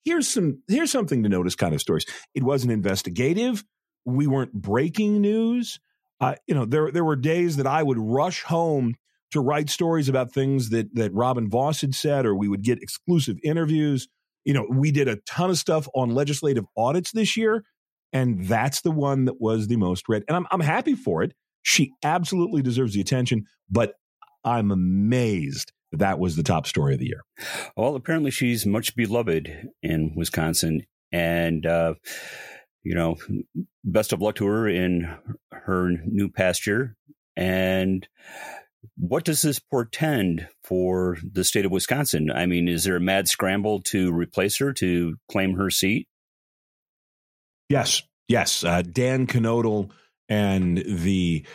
here's 0.04 0.26
some 0.26 0.62
here's 0.68 0.90
something 0.90 1.23
to 1.23 1.28
notice 1.28 1.54
kind 1.54 1.75
of 1.75 1.80
stories. 1.80 2.06
It 2.35 2.42
wasn't 2.42 2.73
investigative. 2.73 3.64
We 4.04 4.26
weren't 4.26 4.52
breaking 4.52 5.20
news. 5.20 5.78
You 6.46 6.54
know, 6.54 6.64
there 6.64 6.90
there 6.90 7.04
were 7.04 7.16
days 7.16 7.56
that 7.56 7.66
I 7.66 7.82
would 7.82 7.98
rush 7.98 8.42
home 8.42 8.94
to 9.30 9.40
write 9.40 9.70
stories 9.70 10.08
about 10.08 10.32
things 10.32 10.70
that 10.70 10.94
that 10.94 11.12
Robin 11.12 11.48
Vos 11.48 11.80
had 11.80 11.94
said, 11.94 12.26
or 12.26 12.34
we 12.34 12.48
would 12.48 12.62
get 12.62 12.82
exclusive 12.82 13.37
interviews 13.44 14.08
you 14.48 14.54
know, 14.54 14.66
we 14.70 14.90
did 14.90 15.08
a 15.08 15.16
ton 15.26 15.50
of 15.50 15.58
stuff 15.58 15.87
on 15.94 16.14
legislative 16.14 16.64
audits 16.75 17.12
this 17.12 17.37
year, 17.37 17.64
and 18.14 18.46
that's 18.46 18.80
the 18.80 18.90
one 18.90 19.26
that 19.26 19.42
was 19.42 19.68
the 19.68 19.76
most 19.76 20.08
read. 20.08 20.25
And 20.26 20.38
I'm 20.38 20.46
I'm 20.50 20.60
happy 20.60 20.94
for 20.94 21.22
it. 21.22 21.34
She 21.62 21.92
absolutely 22.02 22.62
deserves 22.62 22.94
the 22.94 23.02
attention, 23.02 23.44
but 23.68 23.92
I'm 24.44 24.70
amazed 24.70 25.72
that, 25.92 25.98
that 25.98 26.18
was 26.18 26.34
the 26.34 26.42
top 26.42 26.66
story 26.66 26.94
of 26.94 27.00
the 27.00 27.08
year. 27.08 27.25
Well, 27.76 27.94
apparently 27.94 28.30
she's 28.30 28.64
much 28.64 28.96
beloved 28.96 29.68
in 29.82 30.12
Wisconsin, 30.16 30.87
and 31.12 31.66
uh, 31.66 31.94
you 32.82 32.94
know, 32.94 33.16
best 33.84 34.14
of 34.14 34.22
luck 34.22 34.37
to 34.37 34.46
her 34.46 34.66
in 34.66 35.14
her 35.68 35.90
new 36.06 36.30
pasture. 36.30 36.96
And 37.37 38.08
what 38.96 39.25
does 39.25 39.42
this 39.42 39.58
portend 39.58 40.48
for 40.64 41.18
the 41.22 41.44
state 41.44 41.64
of 41.64 41.70
Wisconsin? 41.70 42.30
I 42.30 42.46
mean, 42.46 42.68
is 42.68 42.84
there 42.84 42.96
a 42.96 43.00
mad 43.00 43.28
scramble 43.28 43.80
to 43.82 44.12
replace 44.12 44.58
her 44.58 44.72
to 44.75 45.16
claim 45.30 45.54
her 45.54 45.70
seat? 45.70 46.08
Yes, 47.68 48.02
yes. 48.28 48.64
Uh, 48.64 48.82
Dan 48.82 49.26
Knodl 49.26 49.90
and 50.28 50.78
the 50.78 51.46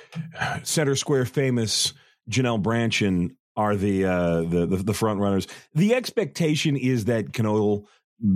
Center 0.64 0.96
Square 0.96 1.26
famous 1.26 1.94
Janel 2.30 2.62
Brandtjen 2.62 3.36
are 3.56 3.76
the, 3.76 4.06
uh, 4.06 4.42
the, 4.44 4.66
the 4.66 4.78
the 4.78 4.94
front 4.94 5.20
runners. 5.20 5.48
The 5.74 5.96
expectation 5.96 6.78
is 6.78 7.06
that 7.06 7.32
Knodl 7.32 7.86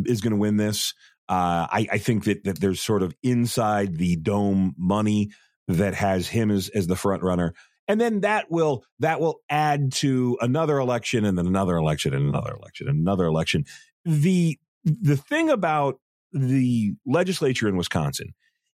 is 0.06 0.22
going 0.22 0.32
to 0.32 0.38
win 0.38 0.58
this. 0.58 0.94
Uh, 1.30 1.68
I, 1.70 1.88
I, 1.94 1.98
think 1.98 2.24
that 2.24 2.46
that 2.46 2.62
there's 2.62 2.82
sort 2.82 3.04
of 3.04 3.14
inside 3.22 3.98
the 3.98 4.16
dome 4.16 4.76
money 4.78 5.32
that 5.68 5.94
has 5.96 6.28
him 6.30 6.52
as 6.52 6.70
as 6.70 6.88
the 6.88 6.96
front 6.96 7.24
runner. 7.24 7.54
And 7.88 8.02
then 8.02 8.22
that 8.22 8.52
will 8.52 8.84
that 9.00 9.20
will 9.20 9.42
add 9.50 9.92
to 9.94 10.38
another 10.42 10.78
election 10.78 11.26
and 11.26 11.38
then 11.38 11.48
another 11.48 11.78
election 11.78 12.14
and 12.14 12.28
another 12.28 12.54
election 12.54 12.88
and 12.88 13.00
another 13.00 13.26
election. 13.26 13.66
The 14.06 14.58
the 14.84 15.18
thing 15.18 15.50
about 15.50 16.00
the 16.32 16.94
legislature 17.06 17.68
in 17.68 17.78
Wisconsin 17.78 18.34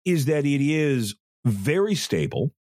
is 0.06 0.26
that 0.26 0.46
it 0.46 0.62
is 0.62 1.16
very 1.46 1.96
stable 1.96 2.54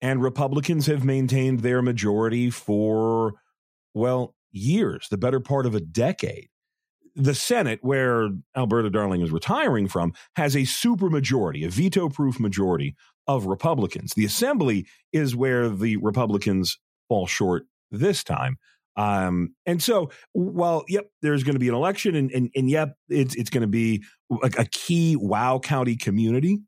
and 0.00 0.22
Republicans 0.22 0.86
have 0.86 1.04
maintained 1.04 1.60
their 1.60 1.82
majority 1.82 2.50
for 2.50 3.34
well 3.94 4.34
years 4.50 5.08
the 5.10 5.18
better 5.18 5.40
part 5.40 5.66
of 5.66 5.74
a 5.74 5.80
decade 5.80 6.48
the 7.18 7.34
Senate, 7.34 7.80
where 7.82 8.30
Alberta 8.56 8.90
Darling 8.90 9.22
is 9.22 9.30
retiring 9.30 9.88
from, 9.88 10.14
has 10.36 10.54
a 10.54 10.60
supermajority, 10.60 11.66
a 11.66 11.68
veto 11.68 12.08
proof 12.08 12.38
majority 12.38 12.94
of 13.26 13.46
Republicans. 13.46 14.14
The 14.14 14.24
Assembly 14.24 14.86
is 15.12 15.34
where 15.34 15.68
the 15.68 15.96
Republicans 15.96 16.78
fall 17.08 17.26
short 17.26 17.64
this 17.90 18.22
time. 18.22 18.56
Um, 18.96 19.54
and 19.66 19.82
so, 19.82 20.10
while 20.32 20.84
yep, 20.88 21.08
there's 21.22 21.44
going 21.44 21.54
to 21.54 21.60
be 21.60 21.68
an 21.68 21.74
election, 21.74 22.14
and 22.14 22.30
and, 22.32 22.50
and 22.54 22.70
yep, 22.70 22.94
it's 23.08 23.34
it's 23.36 23.50
going 23.50 23.62
to 23.62 23.68
be 23.68 24.02
a, 24.30 24.50
a, 24.58 24.64
key 24.64 25.14
WOW 25.14 25.60
County 25.60 25.94
community. 25.94 26.60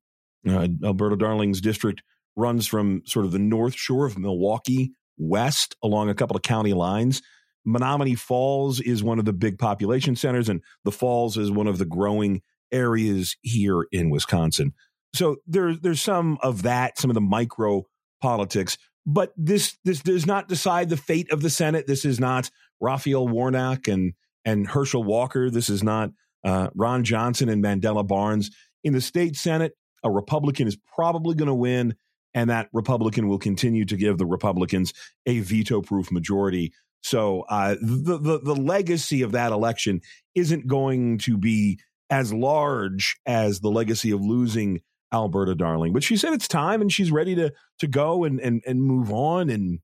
Uh, 0.49 0.69
Alberta 0.85 1.17
Darling's 1.17 1.61
district 1.61 2.03
runs 2.37 2.69
from 2.69 3.03
sort 3.05 3.25
of 3.25 3.33
the 3.33 3.39
north 3.39 3.75
shore 3.75 4.07
of 4.07 4.17
Milwaukee 4.17 4.93
west 5.19 5.75
along 5.83 6.09
a 6.09 6.15
couple 6.15 6.37
of 6.37 6.43
county 6.43 6.73
lines 6.73 7.21
Menomonee 7.67 8.19
Falls 8.19 8.81
is 8.81 9.03
one 9.03 9.19
of 9.19 9.25
the 9.25 9.33
big 9.33 9.59
population 9.59 10.17
centers, 10.17 10.49
and 10.49 10.63
the 10.85 10.93
Falls 10.93 11.37
is 11.37 11.51
one 11.51 11.67
of 11.67 11.79
the 11.79 11.85
growing 11.85 12.43
areas 12.73 13.37
here 13.43 13.87
in 13.93 14.11
Wisconsin. 14.11 14.73
So 15.15 15.37
there's 15.47 15.81
there's 15.81 16.01
some 16.01 16.39
of 16.43 16.63
that, 16.63 16.99
some 16.99 17.11
of 17.11 17.15
the 17.15 17.21
micro 17.21 17.85
politics, 18.23 18.79
but 19.07 19.33
this 19.37 19.77
this 19.85 20.01
does 20.01 20.27
not 20.27 20.49
decide 20.49 20.89
the 20.89 20.97
fate 20.97 21.31
of 21.33 21.43
the 21.43 21.51
Senate. 21.51 21.87
This 21.87 22.05
is 22.05 22.21
not 22.21 22.51
Raphael 22.81 23.27
Warnock 23.27 23.89
and 23.89 24.15
and 24.45 24.69
Herschel 24.69 25.05
Walker. 25.05 25.51
This 25.51 25.69
is 25.69 25.83
not 25.83 26.11
uh, 26.45 26.69
Ron 26.75 27.05
Johnson 27.05 27.49
and 27.49 27.63
Mandela 27.63 28.07
Barnes. 28.07 28.51
In 28.85 28.93
the 28.93 29.01
state 29.01 29.37
Senate, 29.37 29.73
a 30.03 30.11
Republican 30.11 30.67
is 30.67 30.79
probably 30.95 31.35
going 31.35 31.49
to 31.49 31.55
win, 31.55 31.95
and 32.35 32.49
that 32.49 32.69
Republican 32.73 33.29
will 33.29 33.39
continue 33.39 33.85
to 33.85 33.97
give 33.97 34.17
the 34.17 34.27
Republicans 34.27 34.93
a 35.27 35.41
veto 35.41 35.83
proof 35.83 36.11
majority. 36.11 36.73
So 37.03 37.43
uh, 37.49 37.77
the, 37.81 38.19
the 38.19 38.41
the 38.41 38.55
legacy 38.55 39.23
of 39.23 39.33
that 39.33 39.53
election 39.53 40.01
isn't 40.35 40.67
going 40.67 41.19
to 41.19 41.37
be 41.37 41.81
as 42.11 42.33
large 42.33 43.17
as 43.25 43.61
the 43.61 43.71
legacy 43.71 44.11
of 44.11 44.21
losing 44.21 44.81
Alberta 45.13 45.55
Darling. 45.55 45.93
But 45.93 46.05
she 46.05 46.17
said 46.17 46.33
it's 46.33 46.49
time, 46.49 46.81
and 46.81 46.93
she's 46.93 47.11
ready 47.11 47.35
to 47.37 47.53
to 47.79 47.87
go 47.87 48.25
and 48.25 48.41
and 48.41 48.63
and 48.67 48.83
move 48.83 49.13
on, 49.13 49.49
and 49.51 49.81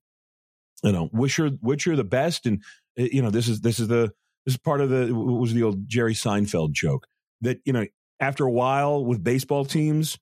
you 0.83 0.91
know 0.91 1.09
wish 1.11 1.37
her 1.37 1.51
wish 1.61 1.85
her 1.85 1.95
the 1.95 2.03
best. 2.03 2.45
And 2.45 2.63
uh, 2.99 3.03
you 3.11 3.21
know 3.21 3.29
this 3.29 3.47
is 3.47 3.61
this 3.61 3.79
is 3.79 3.87
the 3.87 4.11
this 4.45 4.53
is 4.53 4.57
part 4.57 4.81
of 4.81 4.89
the 4.89 5.13
was 5.13 5.53
the 5.53 5.63
old 5.63 5.87
Jerry 5.87 6.13
Seinfeld 6.13 6.71
joke 6.71 7.07
that 7.41 7.59
you 7.65 7.73
know 7.73 7.85
after 8.19 8.45
a 8.45 8.51
while 8.51 9.03
with 9.03 9.23
baseball 9.23 9.65
teams 9.65 10.17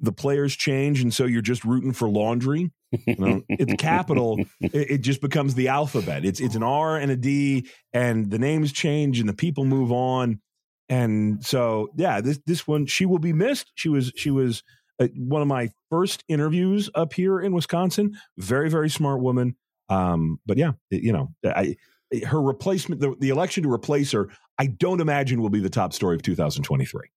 the 0.00 0.12
players 0.12 0.56
change, 0.56 1.02
and 1.02 1.12
so 1.12 1.24
you're 1.24 1.42
just 1.42 1.64
rooting 1.64 1.92
for 1.92 2.08
laundry. 2.08 2.70
You 3.06 3.16
know, 3.18 3.42
at 3.50 3.68
the 3.68 3.76
Capitol, 3.76 4.40
it, 4.60 4.90
it, 4.90 4.98
just 4.98 5.20
becomes 5.20 5.54
the 5.54 5.68
alphabet. 5.68 6.24
It's 6.24 6.40
it's 6.40 6.56
an 6.56 6.62
R 6.62 6.96
and 6.96 7.10
a 7.10 7.16
D, 7.16 7.68
and 7.92 8.30
the 8.30 8.38
names 8.38 8.72
change, 8.72 9.20
and 9.20 9.28
the 9.28 9.34
people 9.34 9.64
move 9.64 9.92
on. 9.92 10.40
And 10.88 11.44
so, 11.44 11.90
yeah, 11.96 12.20
this 12.20 12.40
this 12.46 12.66
one 12.66 12.86
she 12.86 13.06
will 13.06 13.18
be 13.18 13.32
missed. 13.32 13.70
She 13.74 13.88
was 13.88 14.12
she 14.16 14.30
was 14.30 14.62
uh, 15.00 15.08
one 15.16 15.42
of 15.42 15.48
my 15.48 15.70
first 15.88 16.24
interviews 16.28 16.90
up 16.94 17.12
here 17.12 17.40
in 17.40 17.52
Wisconsin. 17.52 18.16
Very 18.38 18.68
very 18.70 18.90
smart 18.90 19.20
woman. 19.20 19.56
Um, 19.88 20.40
but 20.46 20.56
yeah, 20.56 20.72
you 20.90 21.12
know, 21.12 21.34
I, 21.44 21.76
her 22.26 22.40
replacement, 22.40 23.00
the, 23.00 23.14
the 23.18 23.28
election 23.28 23.62
to 23.64 23.72
replace 23.72 24.12
her, 24.12 24.28
I 24.58 24.66
don't 24.66 25.00
imagine 25.00 25.40
will 25.42 25.50
be 25.50 25.60
the 25.60 25.70
top 25.70 25.92
story 25.92 26.16
of 26.16 26.22
2023. 26.22 27.08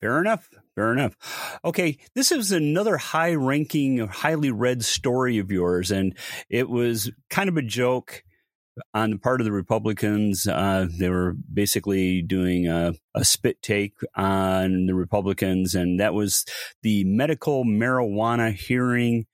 Fair 0.00 0.20
enough. 0.20 0.48
Fair 0.80 0.94
enough. 0.94 1.60
Okay, 1.62 1.98
this 2.14 2.32
is 2.32 2.52
another 2.52 2.96
high 2.96 3.34
ranking, 3.34 3.98
highly 3.98 4.50
read 4.50 4.82
story 4.82 5.36
of 5.36 5.52
yours, 5.52 5.90
and 5.90 6.16
it 6.48 6.70
was 6.70 7.10
kind 7.28 7.50
of 7.50 7.58
a 7.58 7.62
joke 7.62 8.24
on 8.94 9.10
the 9.10 9.18
part 9.18 9.42
of 9.42 9.44
the 9.44 9.52
Republicans. 9.52 10.48
Uh, 10.48 10.88
they 10.90 11.10
were 11.10 11.34
basically 11.52 12.22
doing 12.22 12.66
a, 12.66 12.94
a, 13.14 13.26
spit 13.26 13.60
take 13.60 13.92
on 14.14 14.86
the 14.86 14.94
Republicans, 14.94 15.74
and 15.74 16.00
that 16.00 16.14
was 16.14 16.46
the 16.82 17.04
medical 17.04 17.66
marijuana 17.66 18.50
hearing 18.50 19.26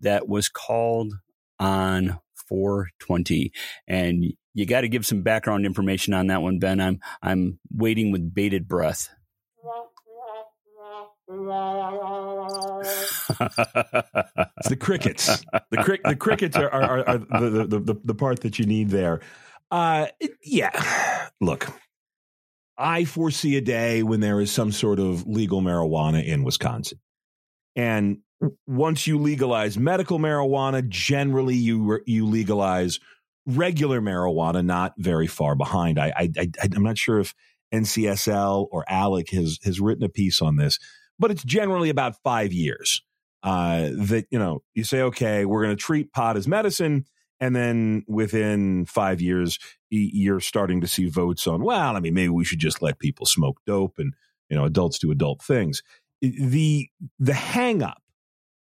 that 0.00 0.26
was 0.26 0.48
called 0.48 1.12
on 1.58 2.18
420. 2.48 3.52
And 3.86 4.24
you 4.54 4.64
got 4.64 4.80
to 4.80 4.88
give 4.88 5.04
some 5.04 5.20
background 5.20 5.66
information 5.66 6.14
on 6.14 6.28
that 6.28 6.40
one, 6.40 6.58
Ben. 6.58 6.80
I'm 6.80 6.98
I'm 7.20 7.58
waiting 7.70 8.10
with 8.10 8.34
bated 8.34 8.66
breath. 8.66 9.10
It's 11.26 13.18
the 14.68 14.76
crickets. 14.78 15.44
The, 15.70 15.82
cri- 15.82 16.00
the 16.04 16.16
crickets 16.16 16.56
are, 16.56 16.68
are, 16.68 17.08
are 17.08 17.18
the, 17.18 17.66
the, 17.66 17.78
the, 17.80 18.00
the, 18.04 18.14
part 18.14 18.40
that 18.40 18.58
you 18.58 18.66
need 18.66 18.90
there. 18.90 19.20
Uh, 19.70 20.08
yeah. 20.42 21.30
Look, 21.40 21.68
I 22.76 23.04
foresee 23.04 23.56
a 23.56 23.60
day 23.60 24.02
when 24.02 24.20
there 24.20 24.40
is 24.40 24.50
some 24.50 24.72
sort 24.72 24.98
of 24.98 25.26
legal 25.26 25.62
marijuana 25.62 26.24
in 26.24 26.44
Wisconsin. 26.44 27.00
And 27.76 28.18
once 28.66 29.06
you 29.06 29.18
legalize 29.18 29.78
medical 29.78 30.18
marijuana, 30.18 30.86
generally 30.88 31.56
you 31.56 32.00
you 32.06 32.26
legalize 32.26 33.00
regular 33.46 34.00
marijuana 34.00 34.64
not 34.64 34.94
very 34.98 35.26
far 35.26 35.54
behind. 35.54 35.98
I, 35.98 36.12
I, 36.16 36.30
I 36.38 36.48
I'm 36.74 36.82
not 36.82 36.98
sure 36.98 37.20
if 37.20 37.34
NCSL 37.72 38.68
or 38.70 38.84
ALEC 38.88 39.30
has 39.30 39.58
has 39.64 39.80
written 39.80 40.04
a 40.04 40.08
piece 40.08 40.40
on 40.40 40.56
this, 40.56 40.78
but 41.18 41.30
it's 41.30 41.44
generally 41.44 41.90
about 41.90 42.16
five 42.22 42.52
years 42.52 43.02
uh, 43.42 43.90
that 43.92 44.26
you 44.30 44.38
know 44.38 44.62
you 44.74 44.84
say, 44.84 45.02
okay, 45.02 45.44
we're 45.44 45.62
going 45.64 45.76
to 45.76 45.82
treat 45.82 46.12
pot 46.12 46.36
as 46.36 46.48
medicine, 46.48 47.04
and 47.40 47.54
then 47.54 48.04
within 48.08 48.86
five 48.86 49.20
years, 49.20 49.58
you're 49.90 50.40
starting 50.40 50.80
to 50.80 50.86
see 50.86 51.08
votes 51.08 51.46
on. 51.46 51.62
Well, 51.62 51.96
I 51.96 52.00
mean, 52.00 52.14
maybe 52.14 52.30
we 52.30 52.44
should 52.44 52.58
just 52.58 52.82
let 52.82 52.98
people 52.98 53.26
smoke 53.26 53.60
dope 53.66 53.98
and 53.98 54.14
you 54.48 54.56
know 54.56 54.64
adults 54.64 54.98
do 54.98 55.10
adult 55.10 55.42
things. 55.42 55.82
The 56.20 56.88
the 57.18 57.32
hangup 57.32 57.96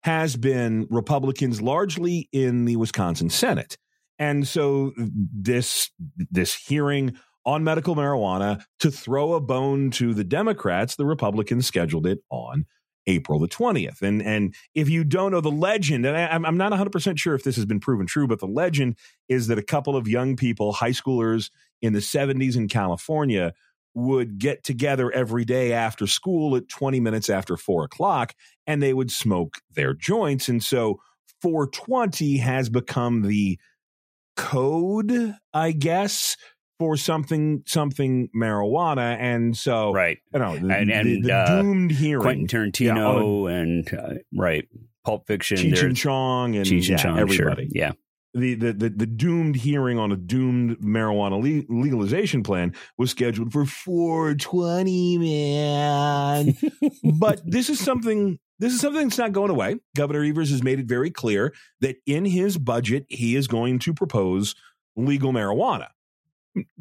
has 0.03 0.37
been 0.37 0.87
Republicans 0.91 1.61
largely 1.61 2.29
in 2.33 2.65
the 2.65 2.77
Wisconsin 2.77 3.31
Senate. 3.31 3.77
And 4.19 4.47
so 4.47 4.93
this 4.97 5.91
this 6.31 6.55
hearing 6.55 7.17
on 7.45 7.65
medical 7.65 7.97
marijuana 7.97 8.63
to 8.81 8.91
throw 8.91 9.35
a 9.35 9.41
bone 9.41 9.91
to 9.93 10.15
the 10.15 10.25
Democrats, 10.25 10.97
the 10.97 11.07
Republicans 11.07 11.67
scheduled 11.67 12.07
it 12.07 12.21
on 12.31 12.67
April 13.07 13.39
the 13.39 13.49
20th. 13.49 14.03
And 14.03 14.23
and 14.23 14.55
if 14.75 14.89
you 14.89 15.05
don't 15.05 15.33
know 15.33 15.41
the 15.41 15.51
legend, 15.51 16.07
and 16.07 16.17
I, 16.17 16.49
am 16.49 16.57
not 16.57 16.73
100% 16.73 17.19
sure 17.19 17.35
if 17.35 17.45
this 17.45 17.57
has 17.57 17.67
been 17.67 17.81
proven 17.81 18.07
true, 18.07 18.27
but 18.27 18.41
the 18.41 18.47
legend 18.47 18.97
is 19.29 19.47
that 19.47 19.59
a 19.59 19.63
couple 19.63 19.97
of 19.97 20.07
young 20.07 20.37
people, 20.37 20.73
high 20.73 20.91
schoolers 20.91 21.51
in 21.81 21.93
the 21.93 22.01
70s 22.01 22.57
in 22.57 22.69
California, 22.69 23.53
would 23.95 24.39
get 24.39 24.63
together 24.63 25.11
every 25.11 25.45
day 25.45 25.73
after 25.73 26.07
school 26.07 26.55
at 26.57 26.69
20 26.69 27.01
minutes 27.01 27.29
after 27.29 27.57
four 27.57 27.85
o'clock 27.85 28.35
and 28.67 28.83
they 28.83 28.95
would 28.95 29.11
smoke 29.11 29.59
their 29.75 29.95
joints. 29.95 30.49
And 30.49 30.63
so 30.63 31.01
420 31.43 32.37
has 32.37 32.69
become 32.69 33.23
the 33.23 33.59
code, 34.37 35.35
I 35.53 35.73
guess, 35.73 36.37
for 36.81 36.97
something 36.97 37.63
something 37.67 38.31
marijuana, 38.35 39.15
and 39.21 39.55
so 39.55 39.93
right, 39.93 40.17
you 40.33 40.41
know, 40.41 40.57
the, 40.57 40.75
and, 40.75 40.91
and 40.91 41.07
the, 41.07 41.21
the 41.21 41.35
uh, 41.35 41.61
doomed 41.61 41.91
hearing, 41.91 42.23
Quentin 42.23 42.47
Tarantino, 42.47 43.47
yeah, 43.47 43.55
and 43.55 43.95
uh, 43.95 44.15
right, 44.35 44.67
Pulp 45.05 45.27
Fiction, 45.27 45.59
Cheech 45.59 45.85
and 45.85 45.95
Chong, 45.95 46.57
and 46.57 46.65
Cheech 46.65 46.79
and 46.79 46.89
yeah, 46.89 46.97
Chong, 46.97 47.19
everybody, 47.19 47.65
sure. 47.65 47.73
yeah. 47.73 47.93
The, 48.33 48.55
the, 48.55 48.73
the, 48.73 48.89
the 48.91 49.07
doomed 49.07 49.57
hearing 49.57 49.99
on 49.99 50.13
a 50.13 50.17
doomed 50.17 50.79
marijuana 50.79 51.43
le- 51.43 51.83
legalization 51.83 52.45
plan 52.45 52.77
was 52.97 53.11
scheduled 53.11 53.53
for 53.53 53.67
420 53.67 55.19
man 55.19 56.57
but 57.19 57.43
this 57.45 57.69
is 57.69 57.81
something 57.81 58.39
this 58.61 58.73
is 58.73 58.81
something 58.81 59.09
that's 59.09 59.19
not 59.19 59.33
going 59.33 59.51
away. 59.51 59.81
Governor 59.97 60.23
Evers 60.23 60.51
has 60.51 60.63
made 60.63 60.79
it 60.79 60.87
very 60.87 61.11
clear 61.11 61.53
that 61.81 61.97
in 62.07 62.25
his 62.25 62.57
budget, 62.57 63.05
he 63.09 63.35
is 63.35 63.49
going 63.49 63.81
to 63.81 63.93
propose 63.93 64.55
legal 64.95 65.33
marijuana. 65.33 65.89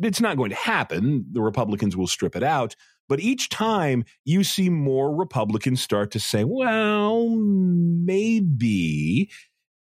It's 0.02 0.22
not 0.22 0.38
going 0.38 0.50
to 0.50 0.56
happen. 0.56 1.26
The 1.32 1.42
Republicans 1.42 1.96
will 1.96 2.08
strip 2.08 2.36
it 2.36 2.44
out. 2.44 2.76
But 3.08 3.20
each 3.20 3.50
time 3.50 4.06
you 4.24 4.44
see 4.44 4.70
more 4.70 5.16
Republicans 5.16 5.82
start 5.82 6.12
to 6.12 6.20
say, 6.20 6.44
well, 6.44 7.30
maybe. 7.30 9.30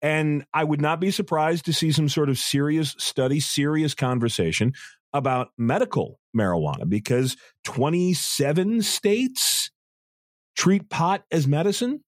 And 0.02 0.45
I 0.54 0.63
would 0.63 0.82
not 0.82 0.99
be 0.99 1.12
surprised 1.12 1.65
to 1.65 1.73
see 1.73 1.91
some 1.91 2.10
sort 2.10 2.30
of 2.30 2.39
serious 2.39 2.95
study, 2.97 3.39
serious 3.39 3.93
conversation 3.93 4.73
about 5.13 5.49
medical 5.58 6.19
marijuana 6.36 6.88
because 6.88 7.36
27 7.65 8.82
states 8.82 9.71
treat 10.56 10.89
pot 10.89 11.23
as 11.32 11.47
medicine. 11.47 12.04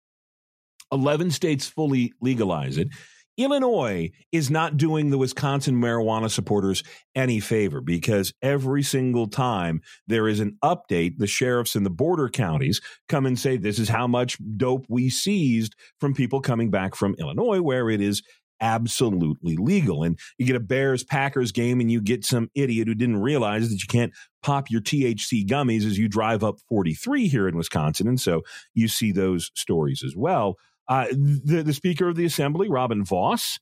11 0.91 1.31
states 1.31 1.67
fully 1.67 2.13
legalize 2.21 2.77
it. 2.77 2.89
Illinois 3.37 4.11
is 4.31 4.51
not 4.51 4.77
doing 4.77 5.09
the 5.09 5.17
Wisconsin 5.17 5.75
marijuana 5.75 6.29
supporters 6.29 6.83
any 7.15 7.39
favor 7.39 7.81
because 7.81 8.33
every 8.41 8.83
single 8.83 9.27
time 9.27 9.81
there 10.07 10.27
is 10.27 10.39
an 10.39 10.57
update, 10.63 11.17
the 11.17 11.27
sheriffs 11.27 11.75
in 11.75 11.83
the 11.83 11.89
border 11.89 12.29
counties 12.29 12.81
come 13.07 13.25
and 13.25 13.39
say, 13.39 13.57
This 13.57 13.79
is 13.79 13.89
how 13.89 14.07
much 14.07 14.37
dope 14.57 14.85
we 14.89 15.09
seized 15.09 15.75
from 15.99 16.13
people 16.13 16.41
coming 16.41 16.69
back 16.69 16.95
from 16.95 17.15
Illinois, 17.19 17.61
where 17.61 17.89
it 17.89 18.01
is 18.01 18.21
absolutely 18.61 19.57
legal. 19.57 20.03
And 20.03 20.17
you 20.37 20.45
get 20.45 20.55
a 20.55 20.61
Bears 20.61 21.03
Packers 21.03 21.51
game 21.51 21.79
and 21.81 21.91
you 21.91 21.99
get 21.99 22.23
some 22.23 22.49
idiot 22.55 22.87
who 22.87 22.95
didn't 22.95 23.21
realize 23.21 23.69
that 23.69 23.81
you 23.81 23.87
can't 23.87 24.13
pop 24.43 24.69
your 24.69 24.81
THC 24.81 25.45
gummies 25.45 25.85
as 25.85 25.97
you 25.97 26.07
drive 26.07 26.43
up 26.43 26.59
43 26.69 27.27
here 27.27 27.47
in 27.47 27.57
Wisconsin. 27.57 28.07
And 28.07 28.21
so 28.21 28.43
you 28.73 28.87
see 28.87 29.11
those 29.11 29.51
stories 29.55 30.03
as 30.05 30.15
well. 30.15 30.57
Uh, 30.91 31.05
the, 31.11 31.63
the 31.63 31.71
Speaker 31.71 32.09
of 32.09 32.17
the 32.17 32.25
Assembly, 32.25 32.67
Robin 32.67 33.05
Vos, 33.05 33.59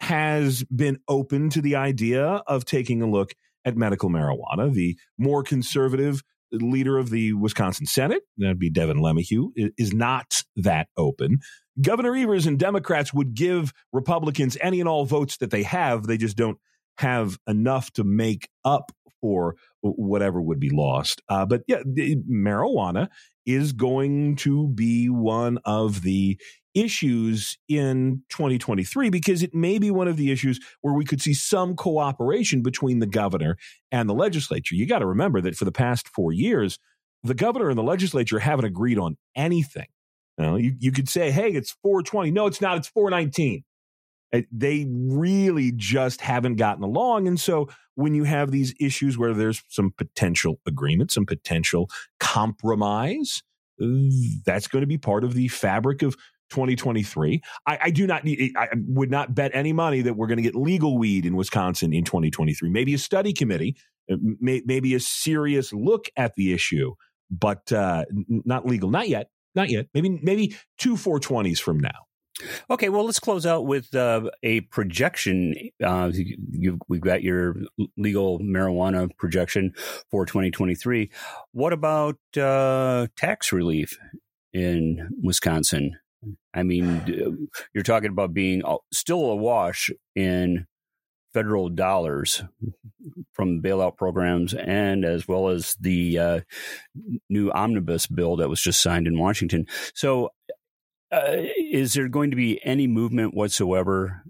has 0.00 0.64
been 0.64 0.98
open 1.08 1.50
to 1.50 1.60
the 1.60 1.76
idea 1.76 2.24
of 2.46 2.64
taking 2.64 3.02
a 3.02 3.06
look 3.06 3.34
at 3.66 3.76
medical 3.76 4.08
marijuana. 4.08 4.72
The 4.72 4.96
more 5.18 5.42
conservative 5.42 6.22
leader 6.50 6.96
of 6.96 7.10
the 7.10 7.34
Wisconsin 7.34 7.84
Senate, 7.84 8.22
that'd 8.38 8.58
be 8.58 8.70
Devin 8.70 8.96
LeMahieu, 8.96 9.50
is 9.76 9.92
not 9.92 10.42
that 10.56 10.88
open. 10.96 11.40
Governor 11.82 12.16
Evers 12.16 12.46
and 12.46 12.58
Democrats 12.58 13.12
would 13.12 13.34
give 13.34 13.74
Republicans 13.92 14.56
any 14.62 14.80
and 14.80 14.88
all 14.88 15.04
votes 15.04 15.36
that 15.36 15.50
they 15.50 15.64
have. 15.64 16.04
They 16.04 16.16
just 16.16 16.38
don't 16.38 16.56
have 16.96 17.38
enough 17.46 17.90
to 17.92 18.04
make 18.04 18.48
up 18.64 18.90
for 19.20 19.54
whatever 19.82 20.40
would 20.40 20.60
be 20.60 20.70
lost. 20.70 21.20
Uh, 21.28 21.44
but 21.44 21.60
yeah, 21.66 21.82
marijuana 21.86 23.08
is 23.54 23.72
going 23.72 24.36
to 24.36 24.68
be 24.68 25.08
one 25.08 25.58
of 25.64 26.02
the 26.02 26.40
issues 26.74 27.58
in 27.68 28.22
2023 28.28 29.10
because 29.10 29.42
it 29.42 29.54
may 29.54 29.78
be 29.78 29.90
one 29.90 30.08
of 30.08 30.16
the 30.16 30.30
issues 30.30 30.60
where 30.82 30.94
we 30.94 31.04
could 31.04 31.20
see 31.20 31.34
some 31.34 31.74
cooperation 31.74 32.62
between 32.62 33.00
the 33.00 33.06
governor 33.06 33.56
and 33.90 34.08
the 34.08 34.14
legislature. 34.14 34.74
You 34.74 34.86
got 34.86 35.00
to 35.00 35.06
remember 35.06 35.40
that 35.40 35.56
for 35.56 35.64
the 35.64 35.72
past 35.72 36.08
four 36.08 36.32
years, 36.32 36.78
the 37.22 37.34
governor 37.34 37.68
and 37.68 37.78
the 37.78 37.82
legislature 37.82 38.38
haven't 38.38 38.64
agreed 38.64 38.98
on 38.98 39.16
anything. 39.34 39.86
You, 40.38 40.44
know, 40.44 40.56
you, 40.56 40.74
you 40.78 40.92
could 40.92 41.08
say, 41.08 41.30
hey, 41.30 41.50
it's 41.50 41.76
420. 41.82 42.30
No, 42.30 42.46
it's 42.46 42.60
not. 42.60 42.78
It's 42.78 42.88
419. 42.88 43.64
They 44.52 44.86
really 44.88 45.72
just 45.74 46.20
haven't 46.20 46.56
gotten 46.56 46.84
along. 46.84 47.26
And 47.26 47.38
so 47.38 47.68
when 47.94 48.14
you 48.14 48.24
have 48.24 48.50
these 48.50 48.74
issues 48.80 49.18
where 49.18 49.34
there's 49.34 49.62
some 49.68 49.92
potential 49.96 50.60
agreement, 50.66 51.10
some 51.10 51.26
potential 51.26 51.90
compromise, 52.18 53.42
that's 54.44 54.68
going 54.68 54.82
to 54.82 54.86
be 54.86 54.98
part 54.98 55.24
of 55.24 55.34
the 55.34 55.48
fabric 55.48 56.02
of 56.02 56.16
2023. 56.50 57.40
I, 57.66 57.78
I, 57.82 57.90
do 57.90 58.06
not 58.06 58.24
need, 58.24 58.52
I 58.56 58.68
would 58.74 59.10
not 59.10 59.34
bet 59.34 59.52
any 59.54 59.72
money 59.72 60.02
that 60.02 60.14
we're 60.14 60.26
going 60.26 60.38
to 60.38 60.42
get 60.42 60.54
legal 60.54 60.98
weed 60.98 61.24
in 61.24 61.36
Wisconsin 61.36 61.92
in 61.92 62.04
2023. 62.04 62.68
Maybe 62.68 62.94
a 62.94 62.98
study 62.98 63.32
committee, 63.32 63.76
uh, 64.10 64.16
may, 64.20 64.62
maybe 64.64 64.94
a 64.94 65.00
serious 65.00 65.72
look 65.72 66.06
at 66.16 66.34
the 66.34 66.52
issue, 66.52 66.94
but 67.30 67.72
uh, 67.72 68.04
not 68.28 68.66
legal. 68.66 68.90
Not 68.90 69.08
yet. 69.08 69.30
Not 69.54 69.70
yet. 69.70 69.86
Maybe, 69.94 70.10
maybe 70.22 70.56
two 70.78 70.94
420s 70.94 71.60
from 71.60 71.78
now. 71.78 72.06
Okay, 72.70 72.88
well, 72.88 73.04
let's 73.04 73.20
close 73.20 73.46
out 73.46 73.66
with 73.66 73.94
uh, 73.94 74.30
a 74.42 74.62
projection. 74.62 75.54
Uh, 75.82 76.10
we've 76.88 77.00
got 77.00 77.22
your 77.22 77.56
legal 77.96 78.38
marijuana 78.40 79.08
projection 79.16 79.74
for 80.10 80.26
2023. 80.26 81.10
What 81.52 81.72
about 81.72 82.18
uh, 82.36 83.06
tax 83.16 83.52
relief 83.52 83.98
in 84.52 85.08
Wisconsin? 85.22 85.98
I 86.52 86.62
mean, 86.62 87.48
you're 87.72 87.84
talking 87.84 88.10
about 88.10 88.34
being 88.34 88.62
still 88.92 89.26
awash 89.26 89.90
in 90.14 90.66
federal 91.32 91.68
dollars 91.68 92.42
from 93.32 93.62
bailout 93.62 93.96
programs 93.96 94.52
and 94.54 95.04
as 95.04 95.28
well 95.28 95.48
as 95.48 95.76
the 95.80 96.18
uh, 96.18 96.40
new 97.28 97.50
omnibus 97.52 98.06
bill 98.06 98.36
that 98.36 98.48
was 98.48 98.60
just 98.60 98.82
signed 98.82 99.06
in 99.06 99.18
Washington. 99.18 99.66
So, 99.94 100.30
uh, 101.12 101.36
is 101.56 101.94
there 101.94 102.08
going 102.08 102.30
to 102.30 102.36
be 102.36 102.60
any 102.64 102.86
movement 102.86 103.34
whatsoever 103.34 104.24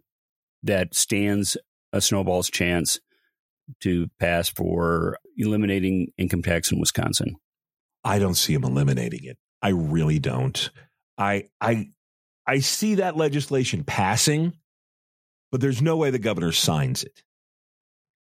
that 0.63 0.95
stands 0.95 1.57
a 1.93 2.01
snowball's 2.01 2.51
chance 2.51 3.01
to 3.81 4.09
pass 4.19 4.49
for 4.49 5.19
eliminating 5.37 6.09
income 6.19 6.43
tax 6.43 6.73
in 6.73 6.81
Wisconsin? 6.81 7.37
I 8.05 8.19
don't 8.19 8.35
see 8.35 8.55
him 8.55 8.65
eliminating 8.65 9.25
it. 9.25 9.39
I 9.63 9.71
really 9.71 10.19
don't. 10.19 10.71
I 11.19 11.49
I 11.61 11.91
I 12.47 12.61
see 12.61 12.97
that 12.97 13.17
legislation 13.17 13.85
passing, 13.85 14.55
but 15.53 15.61
there's 15.61 15.83
no 15.83 15.97
way 15.99 16.11
the 16.11 16.19
governor 16.19 16.53
signs 16.53 17.05
it. 17.05 17.23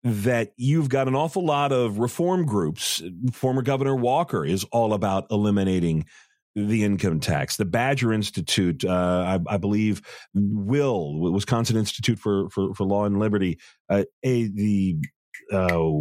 that 0.04 0.54
you've 0.58 0.90
got 0.90 1.08
an 1.08 1.16
awful 1.16 1.46
lot 1.46 1.72
of 1.72 2.00
reform 2.00 2.46
groups. 2.46 3.02
Former 3.32 3.62
Governor 3.62 3.96
Walker 3.96 4.46
is 4.46 4.66
all 4.66 4.94
about 4.94 5.28
eliminating 5.32 6.06
the 6.56 6.84
income 6.84 7.20
tax. 7.20 7.58
The 7.58 7.66
Badger 7.66 8.14
Institute, 8.14 8.86
uh, 8.86 9.40
I, 9.48 9.54
I, 9.54 9.58
believe, 9.58 10.02
will 10.34 11.20
Wisconsin 11.32 11.78
Institute 11.78 12.20
for 12.20 12.50
for, 12.50 12.74
for 12.74 12.84
Law 12.84 13.06
and 13.06 13.20
Liberty, 13.20 13.60
uh, 13.90 14.04
a, 14.24 14.48
the 14.48 14.98
uh, 15.52 15.92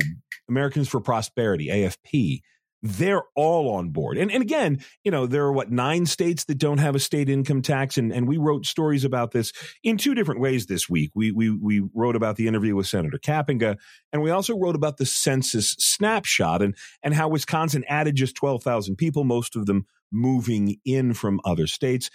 Americans 0.49 0.88
for 0.88 1.01
Prosperity 1.01 1.69
(AFP) 1.69 2.41
they're 2.83 3.23
all 3.37 3.75
on 3.75 3.91
board. 3.91 4.19
And 4.19 4.31
and 4.31 4.43
again, 4.43 4.85
you 5.05 5.11
know, 5.11 5.27
there 5.27 5.45
are 5.45 5.53
what 5.53 5.71
nine 5.71 6.05
states 6.05 6.45
that 6.45 6.59
don't 6.59 6.79
have 6.79 6.97
a 6.97 7.01
state 7.01 7.29
income 7.29 7.62
tax, 7.62 7.97
and 7.97 8.12
and 8.12 8.27
we 8.27 8.38
wrote 8.38 8.67
stories 8.67 9.05
about 9.05 9.31
this 9.31 9.53
in 9.85 9.97
two 9.97 10.15
different 10.15 10.41
ways 10.41 10.67
this 10.67 10.88
week. 10.88 11.11
We 11.15 11.31
we 11.31 11.51
we 11.51 11.83
wrote 11.95 12.17
about 12.17 12.37
the 12.37 12.49
interview 12.49 12.75
with 12.75 12.88
Senator 12.88 13.19
Kapenga, 13.19 13.77
and 14.12 14.23
we 14.23 14.31
also 14.31 14.59
wrote 14.59 14.75
about 14.75 14.97
the 14.97 15.07
census 15.07 15.77
snapshot 15.79 16.61
and 16.61 16.77
and 17.03 17.15
how 17.15 17.29
Wisconsin 17.29 17.85
added 17.88 18.17
just 18.17 18.35
twelve 18.35 18.65
thousand 18.65 18.97
people, 18.97 19.23
most 19.23 19.55
of 19.55 19.67
them 19.67 19.87
moving 20.12 20.77
in 20.85 21.14
from 21.14 21.40
other 21.44 21.66
states. 21.66 22.11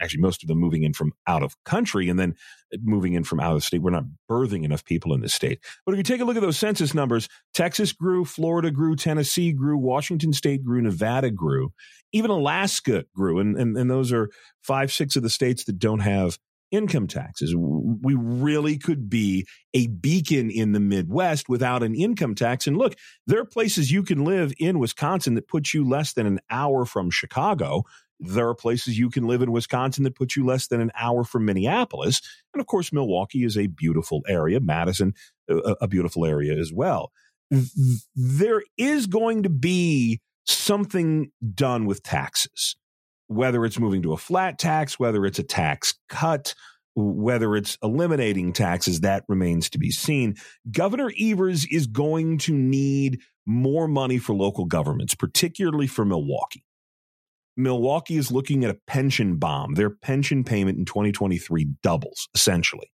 Actually, 0.00 0.20
most 0.20 0.42
of 0.42 0.48
them 0.48 0.58
moving 0.58 0.82
in 0.82 0.92
from 0.92 1.12
out 1.26 1.42
of 1.42 1.56
country 1.64 2.08
and 2.08 2.18
then 2.18 2.34
moving 2.82 3.12
in 3.14 3.24
from 3.24 3.40
out 3.40 3.56
of 3.56 3.64
state. 3.64 3.82
We're 3.82 3.90
not 3.90 4.04
birthing 4.30 4.64
enough 4.64 4.84
people 4.84 5.14
in 5.14 5.20
the 5.20 5.28
state. 5.28 5.60
But 5.84 5.92
if 5.92 5.98
you 5.98 6.02
take 6.02 6.20
a 6.20 6.24
look 6.24 6.36
at 6.36 6.42
those 6.42 6.58
census 6.58 6.94
numbers, 6.94 7.28
Texas 7.54 7.92
grew, 7.92 8.24
Florida 8.24 8.70
grew, 8.70 8.96
Tennessee 8.96 9.52
grew, 9.52 9.78
Washington 9.78 10.32
State 10.32 10.64
grew, 10.64 10.82
Nevada 10.82 11.30
grew, 11.30 11.72
even 12.12 12.30
Alaska 12.30 13.04
grew. 13.14 13.38
And, 13.38 13.56
and, 13.56 13.76
and 13.76 13.90
those 13.90 14.12
are 14.12 14.30
five, 14.62 14.92
six 14.92 15.16
of 15.16 15.22
the 15.22 15.30
states 15.30 15.64
that 15.64 15.78
don't 15.78 16.00
have 16.00 16.38
income 16.70 17.06
taxes. 17.06 17.54
We 17.56 18.14
really 18.14 18.78
could 18.78 19.08
be 19.08 19.46
a 19.74 19.86
beacon 19.86 20.50
in 20.50 20.72
the 20.72 20.80
Midwest 20.80 21.48
without 21.48 21.82
an 21.82 21.94
income 21.94 22.34
tax. 22.34 22.66
And 22.66 22.76
look, 22.76 22.94
there 23.26 23.40
are 23.40 23.46
places 23.46 23.90
you 23.90 24.02
can 24.02 24.24
live 24.24 24.52
in 24.58 24.78
Wisconsin 24.78 25.34
that 25.34 25.48
put 25.48 25.72
you 25.72 25.88
less 25.88 26.12
than 26.12 26.26
an 26.26 26.40
hour 26.50 26.84
from 26.84 27.10
Chicago. 27.10 27.84
There 28.18 28.48
are 28.48 28.54
places 28.54 28.98
you 28.98 29.10
can 29.10 29.26
live 29.26 29.42
in 29.42 29.52
Wisconsin 29.52 30.04
that 30.04 30.16
put 30.16 30.36
you 30.36 30.44
less 30.44 30.68
than 30.68 30.80
an 30.80 30.90
hour 30.98 31.24
from 31.24 31.44
Minneapolis. 31.44 32.20
And 32.54 32.60
of 32.60 32.66
course, 32.66 32.92
Milwaukee 32.92 33.44
is 33.44 33.58
a 33.58 33.66
beautiful 33.66 34.22
area, 34.26 34.60
Madison, 34.60 35.14
a, 35.48 35.76
a 35.82 35.88
beautiful 35.88 36.24
area 36.24 36.58
as 36.58 36.72
well. 36.72 37.12
There 38.14 38.62
is 38.76 39.06
going 39.06 39.42
to 39.44 39.50
be 39.50 40.20
something 40.46 41.30
done 41.54 41.86
with 41.86 42.02
taxes 42.02 42.76
whether 43.28 43.64
it's 43.64 43.78
moving 43.78 44.02
to 44.02 44.12
a 44.12 44.16
flat 44.16 44.58
tax, 44.58 44.98
whether 44.98 45.24
it's 45.26 45.38
a 45.38 45.44
tax 45.44 45.94
cut, 46.08 46.54
whether 46.94 47.56
it's 47.56 47.76
eliminating 47.82 48.52
taxes, 48.52 49.00
that 49.00 49.24
remains 49.28 49.68
to 49.70 49.78
be 49.78 49.90
seen. 49.90 50.34
Governor 50.70 51.12
Evers 51.20 51.66
is 51.70 51.86
going 51.86 52.38
to 52.38 52.54
need 52.54 53.20
more 53.44 53.86
money 53.86 54.18
for 54.18 54.34
local 54.34 54.64
governments, 54.64 55.14
particularly 55.14 55.86
for 55.86 56.04
Milwaukee. 56.04 56.64
Milwaukee 57.56 58.16
is 58.16 58.30
looking 58.30 58.64
at 58.64 58.70
a 58.70 58.78
pension 58.86 59.36
bomb. 59.36 59.74
Their 59.74 59.90
pension 59.90 60.44
payment 60.44 60.78
in 60.78 60.84
2023 60.84 61.68
doubles, 61.82 62.28
essentially. 62.34 62.90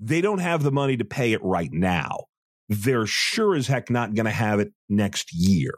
They 0.00 0.20
don't 0.20 0.38
have 0.38 0.62
the 0.62 0.72
money 0.72 0.96
to 0.96 1.04
pay 1.04 1.32
it 1.32 1.42
right 1.42 1.72
now. 1.72 2.24
They're 2.68 3.06
sure 3.06 3.54
as 3.54 3.66
heck 3.66 3.90
not 3.90 4.14
going 4.14 4.26
to 4.26 4.32
have 4.32 4.58
it 4.58 4.72
next 4.88 5.32
year. 5.34 5.74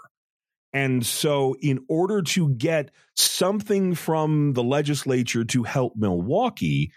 And 0.72 1.04
so, 1.04 1.56
in 1.60 1.80
order 1.88 2.20
to 2.22 2.50
get 2.50 2.90
something 3.16 3.94
from 3.94 4.52
the 4.52 4.62
legislature 4.62 5.44
to 5.44 5.62
help 5.62 5.94
Milwaukee, 5.96 6.92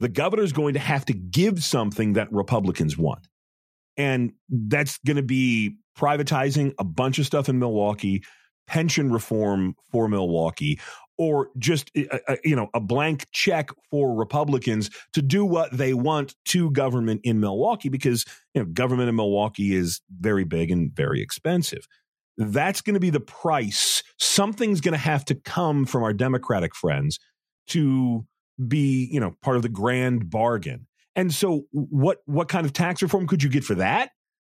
the 0.00 0.08
governor's 0.08 0.52
going 0.52 0.74
to 0.74 0.80
have 0.80 1.04
to 1.06 1.12
give 1.12 1.62
something 1.62 2.14
that 2.14 2.32
Republicans 2.32 2.98
want. 2.98 3.28
And 3.96 4.32
that's 4.48 4.98
going 5.06 5.16
to 5.16 5.22
be 5.22 5.76
privatizing 5.96 6.74
a 6.78 6.84
bunch 6.84 7.20
of 7.20 7.26
stuff 7.26 7.48
in 7.48 7.60
Milwaukee, 7.60 8.24
pension 8.66 9.12
reform 9.12 9.76
for 9.92 10.08
Milwaukee, 10.08 10.80
or 11.16 11.50
just 11.58 11.92
a, 11.96 12.08
uh, 12.08 12.18
a, 12.28 12.32
uh, 12.32 12.36
you 12.42 12.56
know 12.56 12.68
a 12.74 12.80
blank 12.80 13.26
check 13.32 13.70
for 13.90 14.14
Republicans 14.14 14.90
to 15.12 15.22
do 15.22 15.44
what 15.44 15.70
they 15.70 15.94
want 15.94 16.34
to 16.46 16.70
government 16.72 17.20
in 17.22 17.38
Milwaukee 17.38 17.88
because 17.88 18.24
you 18.52 18.62
know 18.62 18.66
government 18.66 19.08
in 19.08 19.14
Milwaukee 19.14 19.74
is 19.74 20.00
very 20.20 20.44
big 20.44 20.72
and 20.72 20.92
very 20.92 21.22
expensive 21.22 21.86
that's 22.36 22.80
going 22.80 22.94
to 22.94 23.00
be 23.00 23.10
the 23.10 23.20
price. 23.20 24.02
Something's 24.18 24.80
going 24.80 24.92
to 24.92 24.98
have 24.98 25.24
to 25.26 25.34
come 25.34 25.86
from 25.86 26.02
our 26.02 26.12
Democratic 26.12 26.74
friends 26.74 27.18
to 27.68 28.26
be, 28.66 29.08
you 29.10 29.20
know, 29.20 29.34
part 29.42 29.56
of 29.56 29.62
the 29.62 29.68
grand 29.68 30.30
bargain. 30.30 30.86
And 31.16 31.32
so 31.32 31.66
what 31.70 32.18
what 32.26 32.48
kind 32.48 32.66
of 32.66 32.72
tax 32.72 33.02
reform 33.02 33.26
could 33.26 33.42
you 33.42 33.48
get 33.48 33.64
for 33.64 33.76
that? 33.76 34.10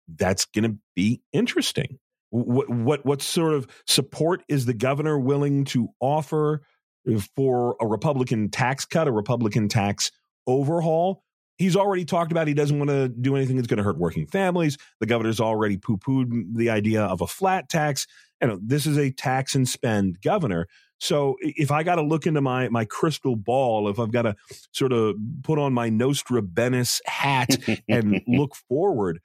That's 0.08 0.46
going 0.46 0.70
to 0.70 0.78
be 0.96 1.22
interesting. 1.32 2.00
What 2.32 2.70
what 2.70 3.06
what 3.06 3.22
sort 3.22 3.54
of 3.54 3.68
support 3.88 4.44
is 4.50 4.66
the 4.66 4.74
governor 4.74 5.18
willing 5.18 5.66
to 5.66 5.90
offer 6.00 6.62
uh, 7.10 7.20
for 7.36 7.76
a 7.82 7.88
Republican 7.88 8.50
tax 8.50 8.86
cut, 8.86 9.08
a 9.08 9.12
Republican 9.12 9.70
tax 9.70 10.12
overhaul? 10.46 11.24
He's 11.60 11.76
already 11.76 12.06
talked 12.06 12.32
about 12.32 12.48
he 12.48 12.54
doesn't 12.54 12.80
want 12.80 12.90
to 12.90 13.10
do 13.10 13.36
anything 13.36 13.58
that's 13.58 13.68
going 13.68 13.78
to 13.78 13.84
hurt 13.84 13.98
working 13.98 14.26
families. 14.26 14.78
The 15.02 15.06
governor's 15.06 15.42
already 15.42 15.78
poo 15.78 15.98
pooed 15.98 16.56
the 16.56 16.70
idea 16.70 17.04
of 17.04 17.20
a 17.20 17.28
flat 17.28 17.68
tax. 17.68 18.08
You 18.42 18.48
know, 18.48 18.60
this 18.64 18.86
is 18.86 18.98
a 18.98 19.12
tax 19.12 19.56
and 19.56 19.68
spend 19.68 20.22
governor. 20.22 20.68
So 21.02 21.36
if 21.42 21.70
I 21.70 21.84
got 21.84 21.96
to 21.96 22.02
look 22.02 22.26
into 22.26 22.40
my 22.40 22.70
my 22.70 22.86
crystal 22.86 23.36
ball, 23.36 23.90
if 23.90 24.00
I've 24.00 24.12
got 24.12 24.22
to 24.22 24.36
sort 24.72 24.94
of 24.94 25.16
put 25.44 25.60
on 25.60 25.74
my 25.74 25.90
Nostradamus 25.90 27.02
hat 27.06 27.58
and 27.90 28.22
look 28.26 28.56
forward, 28.56 29.20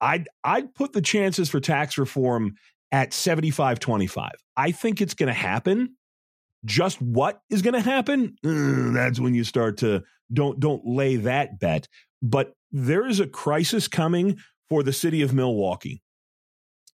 I'd 0.00 0.28
I'd 0.44 0.72
put 0.74 0.92
the 0.92 1.02
chances 1.02 1.50
for 1.50 1.58
tax 1.58 1.98
reform 1.98 2.54
at 2.92 3.12
75 3.12 3.80
25. 3.80 4.30
I 4.56 4.70
think 4.70 5.00
it's 5.00 5.14
going 5.14 5.28
to 5.28 5.32
happen. 5.32 5.96
Just 6.64 7.00
what 7.00 7.40
is 7.50 7.62
going 7.62 7.74
to 7.74 7.80
happen? 7.80 8.36
Uh, 8.44 8.92
that's 8.92 9.18
when 9.18 9.34
you 9.34 9.44
start 9.44 9.78
to 9.78 10.02
don't 10.32 10.60
don't 10.60 10.82
lay 10.84 11.16
that 11.16 11.58
bet. 11.58 11.88
But 12.22 12.52
there 12.70 13.06
is 13.06 13.20
a 13.20 13.26
crisis 13.26 13.88
coming 13.88 14.38
for 14.68 14.82
the 14.82 14.92
city 14.92 15.22
of 15.22 15.32
Milwaukee. 15.32 16.02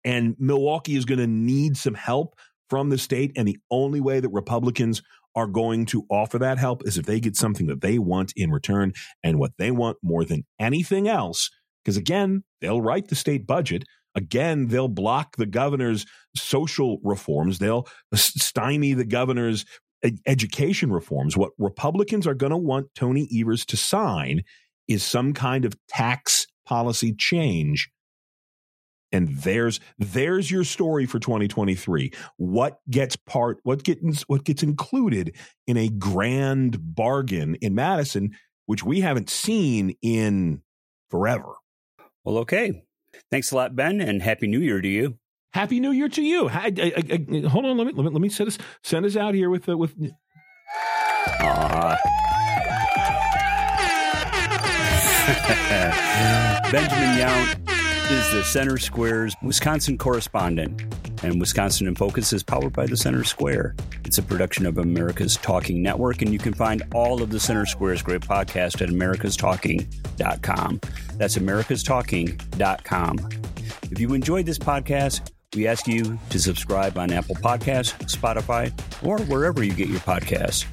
And 0.05 0.35
Milwaukee 0.39 0.97
is 0.97 1.05
going 1.05 1.19
to 1.19 1.27
need 1.27 1.77
some 1.77 1.95
help 1.95 2.35
from 2.71 2.89
the 2.89 2.99
state. 2.99 3.33
And 3.37 3.47
the 3.47 3.59
only 3.71 4.01
way 4.01 4.21
that 4.21 4.31
Republicans 4.31 5.03
are 5.37 5.47
going 5.47 5.87
to 5.87 6.07
offer 6.11 6.39
that 6.39 6.59
help 6.59 6.87
is 6.87 6.99
if 6.99 7.07
they 7.07 7.21
get 7.21 7.37
something 7.37 7.67
that 7.67 7.81
they 7.81 7.99
want 7.99 8.33
in 8.35 8.51
return. 8.51 8.93
And 9.23 9.39
what 9.39 9.53
they 9.59 9.71
want 9.71 9.99
more 10.03 10.25
than 10.25 10.45
anything 10.59 11.07
else, 11.07 11.51
because 11.85 11.97
again, 11.97 12.45
they'll 12.61 12.83
write 12.83 13.09
the 13.09 13.15
state 13.15 13.47
budget. 13.47 13.85
Again, 14.15 14.69
they'll 14.69 14.89
block 14.89 15.37
the 15.37 15.47
governor's 15.47 16.07
social 16.35 16.99
reforms. 17.03 17.59
They'll 17.59 17.87
stymie 18.15 18.95
the 18.95 19.05
governor's 19.05 19.65
education 20.27 20.93
reforms. 20.93 21.37
What 21.37 21.53
Republicans 21.59 22.27
are 22.27 22.35
going 22.35 22.51
to 22.51 22.57
want 22.57 22.95
Tony 22.95 23.29
Evers 23.35 23.65
to 23.67 23.77
sign 23.77 24.43
is 24.89 25.03
some 25.03 25.33
kind 25.33 25.65
of 25.65 25.75
tax 25.89 26.47
policy 26.67 27.13
change. 27.13 27.91
And 29.13 29.29
there's 29.39 29.81
there's 29.99 30.51
your 30.51 30.65
story 30.65 31.05
for 31.05 31.19
2023. 31.19 32.13
What 32.37 32.79
gets 32.89 33.17
part 33.17 33.59
what 33.65 33.83
gets 33.83 34.23
what 34.23 34.45
gets 34.45 34.63
included 34.63 35.37
in 35.67 35.77
a 35.77 35.89
grand 35.89 36.79
bargain 36.95 37.57
in 37.57 37.75
Madison, 37.75 38.31
which 38.67 38.85
we 38.85 39.01
haven't 39.01 39.29
seen 39.29 39.97
in 40.01 40.63
forever. 41.11 41.55
Well, 42.25 42.39
okay. 42.39 42.85
Thanks 43.31 43.53
a 43.53 43.57
lot, 43.57 43.77
Ben, 43.77 44.01
and 44.01 44.23
happy 44.23 44.47
New 44.47 44.61
Year 44.61 44.81
to 44.81 44.89
you. 44.89 45.19
Happy 45.53 45.81
New 45.81 45.91
Year 45.91 46.09
to 46.09 46.23
you. 46.23 46.49
I, 46.49 46.73
I, 46.77 46.93
I, 46.97 47.49
hold 47.49 47.65
on, 47.65 47.77
let 47.77 47.87
me, 47.87 47.93
let 47.93 48.05
me 48.05 48.11
let 48.11 48.21
me 48.21 48.29
send 48.29 48.49
us 48.49 48.59
send 48.83 49.05
us 49.05 49.17
out 49.17 49.35
here 49.35 49.51
with 49.51 49.69
uh, 49.69 49.77
with. 49.77 49.95
Uh. 51.41 51.97
Benjamin 56.71 57.19
Yount 57.19 57.80
is 58.11 58.33
the 58.33 58.43
Center 58.43 58.77
Square's 58.77 59.37
Wisconsin 59.43 59.97
correspondent, 59.97 60.83
and 61.23 61.39
Wisconsin 61.39 61.87
in 61.87 61.95
Focus 61.95 62.33
is 62.33 62.43
powered 62.43 62.73
by 62.73 62.87
the 62.87 62.97
Center 62.97 63.23
Square. 63.23 63.77
It's 64.05 64.19
a 64.19 64.23
production 64.23 64.67
of 64.67 64.79
America's 64.79 65.37
Talking 65.37 65.83
Network, 65.83 66.21
and 66.23 66.33
you 66.33 66.39
can 66.39 66.53
find 66.53 66.83
all 66.93 67.23
of 67.23 67.31
the 67.31 67.39
Center 67.39 67.67
Square's 67.67 68.03
great 68.03 68.23
podcast 68.23 68.83
at 68.83 68.89
americastalking.com. 68.89 70.81
That's 71.17 71.39
americastalking.com. 71.39 73.29
If 73.91 74.01
you 74.01 74.15
enjoyed 74.15 74.47
this 74.47 74.59
podcast, 74.59 75.31
we 75.55 75.67
ask 75.67 75.87
you 75.87 76.19
to 76.31 76.39
subscribe 76.39 76.99
on 76.99 77.13
Apple 77.13 77.37
Podcasts, 77.37 77.95
Spotify, 78.13 78.73
or 79.07 79.19
wherever 79.27 79.63
you 79.63 79.73
get 79.73 79.89
your 79.89 80.01
podcasts. 80.01 80.65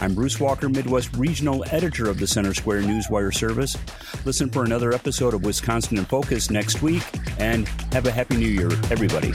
I'm 0.00 0.14
Bruce 0.14 0.40
Walker, 0.40 0.70
Midwest 0.70 1.14
Regional 1.14 1.62
Editor 1.70 2.08
of 2.08 2.18
the 2.18 2.26
Center 2.26 2.54
Square 2.54 2.82
Newswire 2.82 3.34
Service. 3.34 3.76
Listen 4.24 4.48
for 4.48 4.64
another 4.64 4.94
episode 4.94 5.34
of 5.34 5.44
Wisconsin 5.44 5.98
in 5.98 6.06
Focus 6.06 6.48
next 6.48 6.80
week, 6.80 7.02
and 7.38 7.68
have 7.92 8.06
a 8.06 8.10
Happy 8.10 8.38
New 8.38 8.48
Year, 8.48 8.70
everybody. 8.90 9.30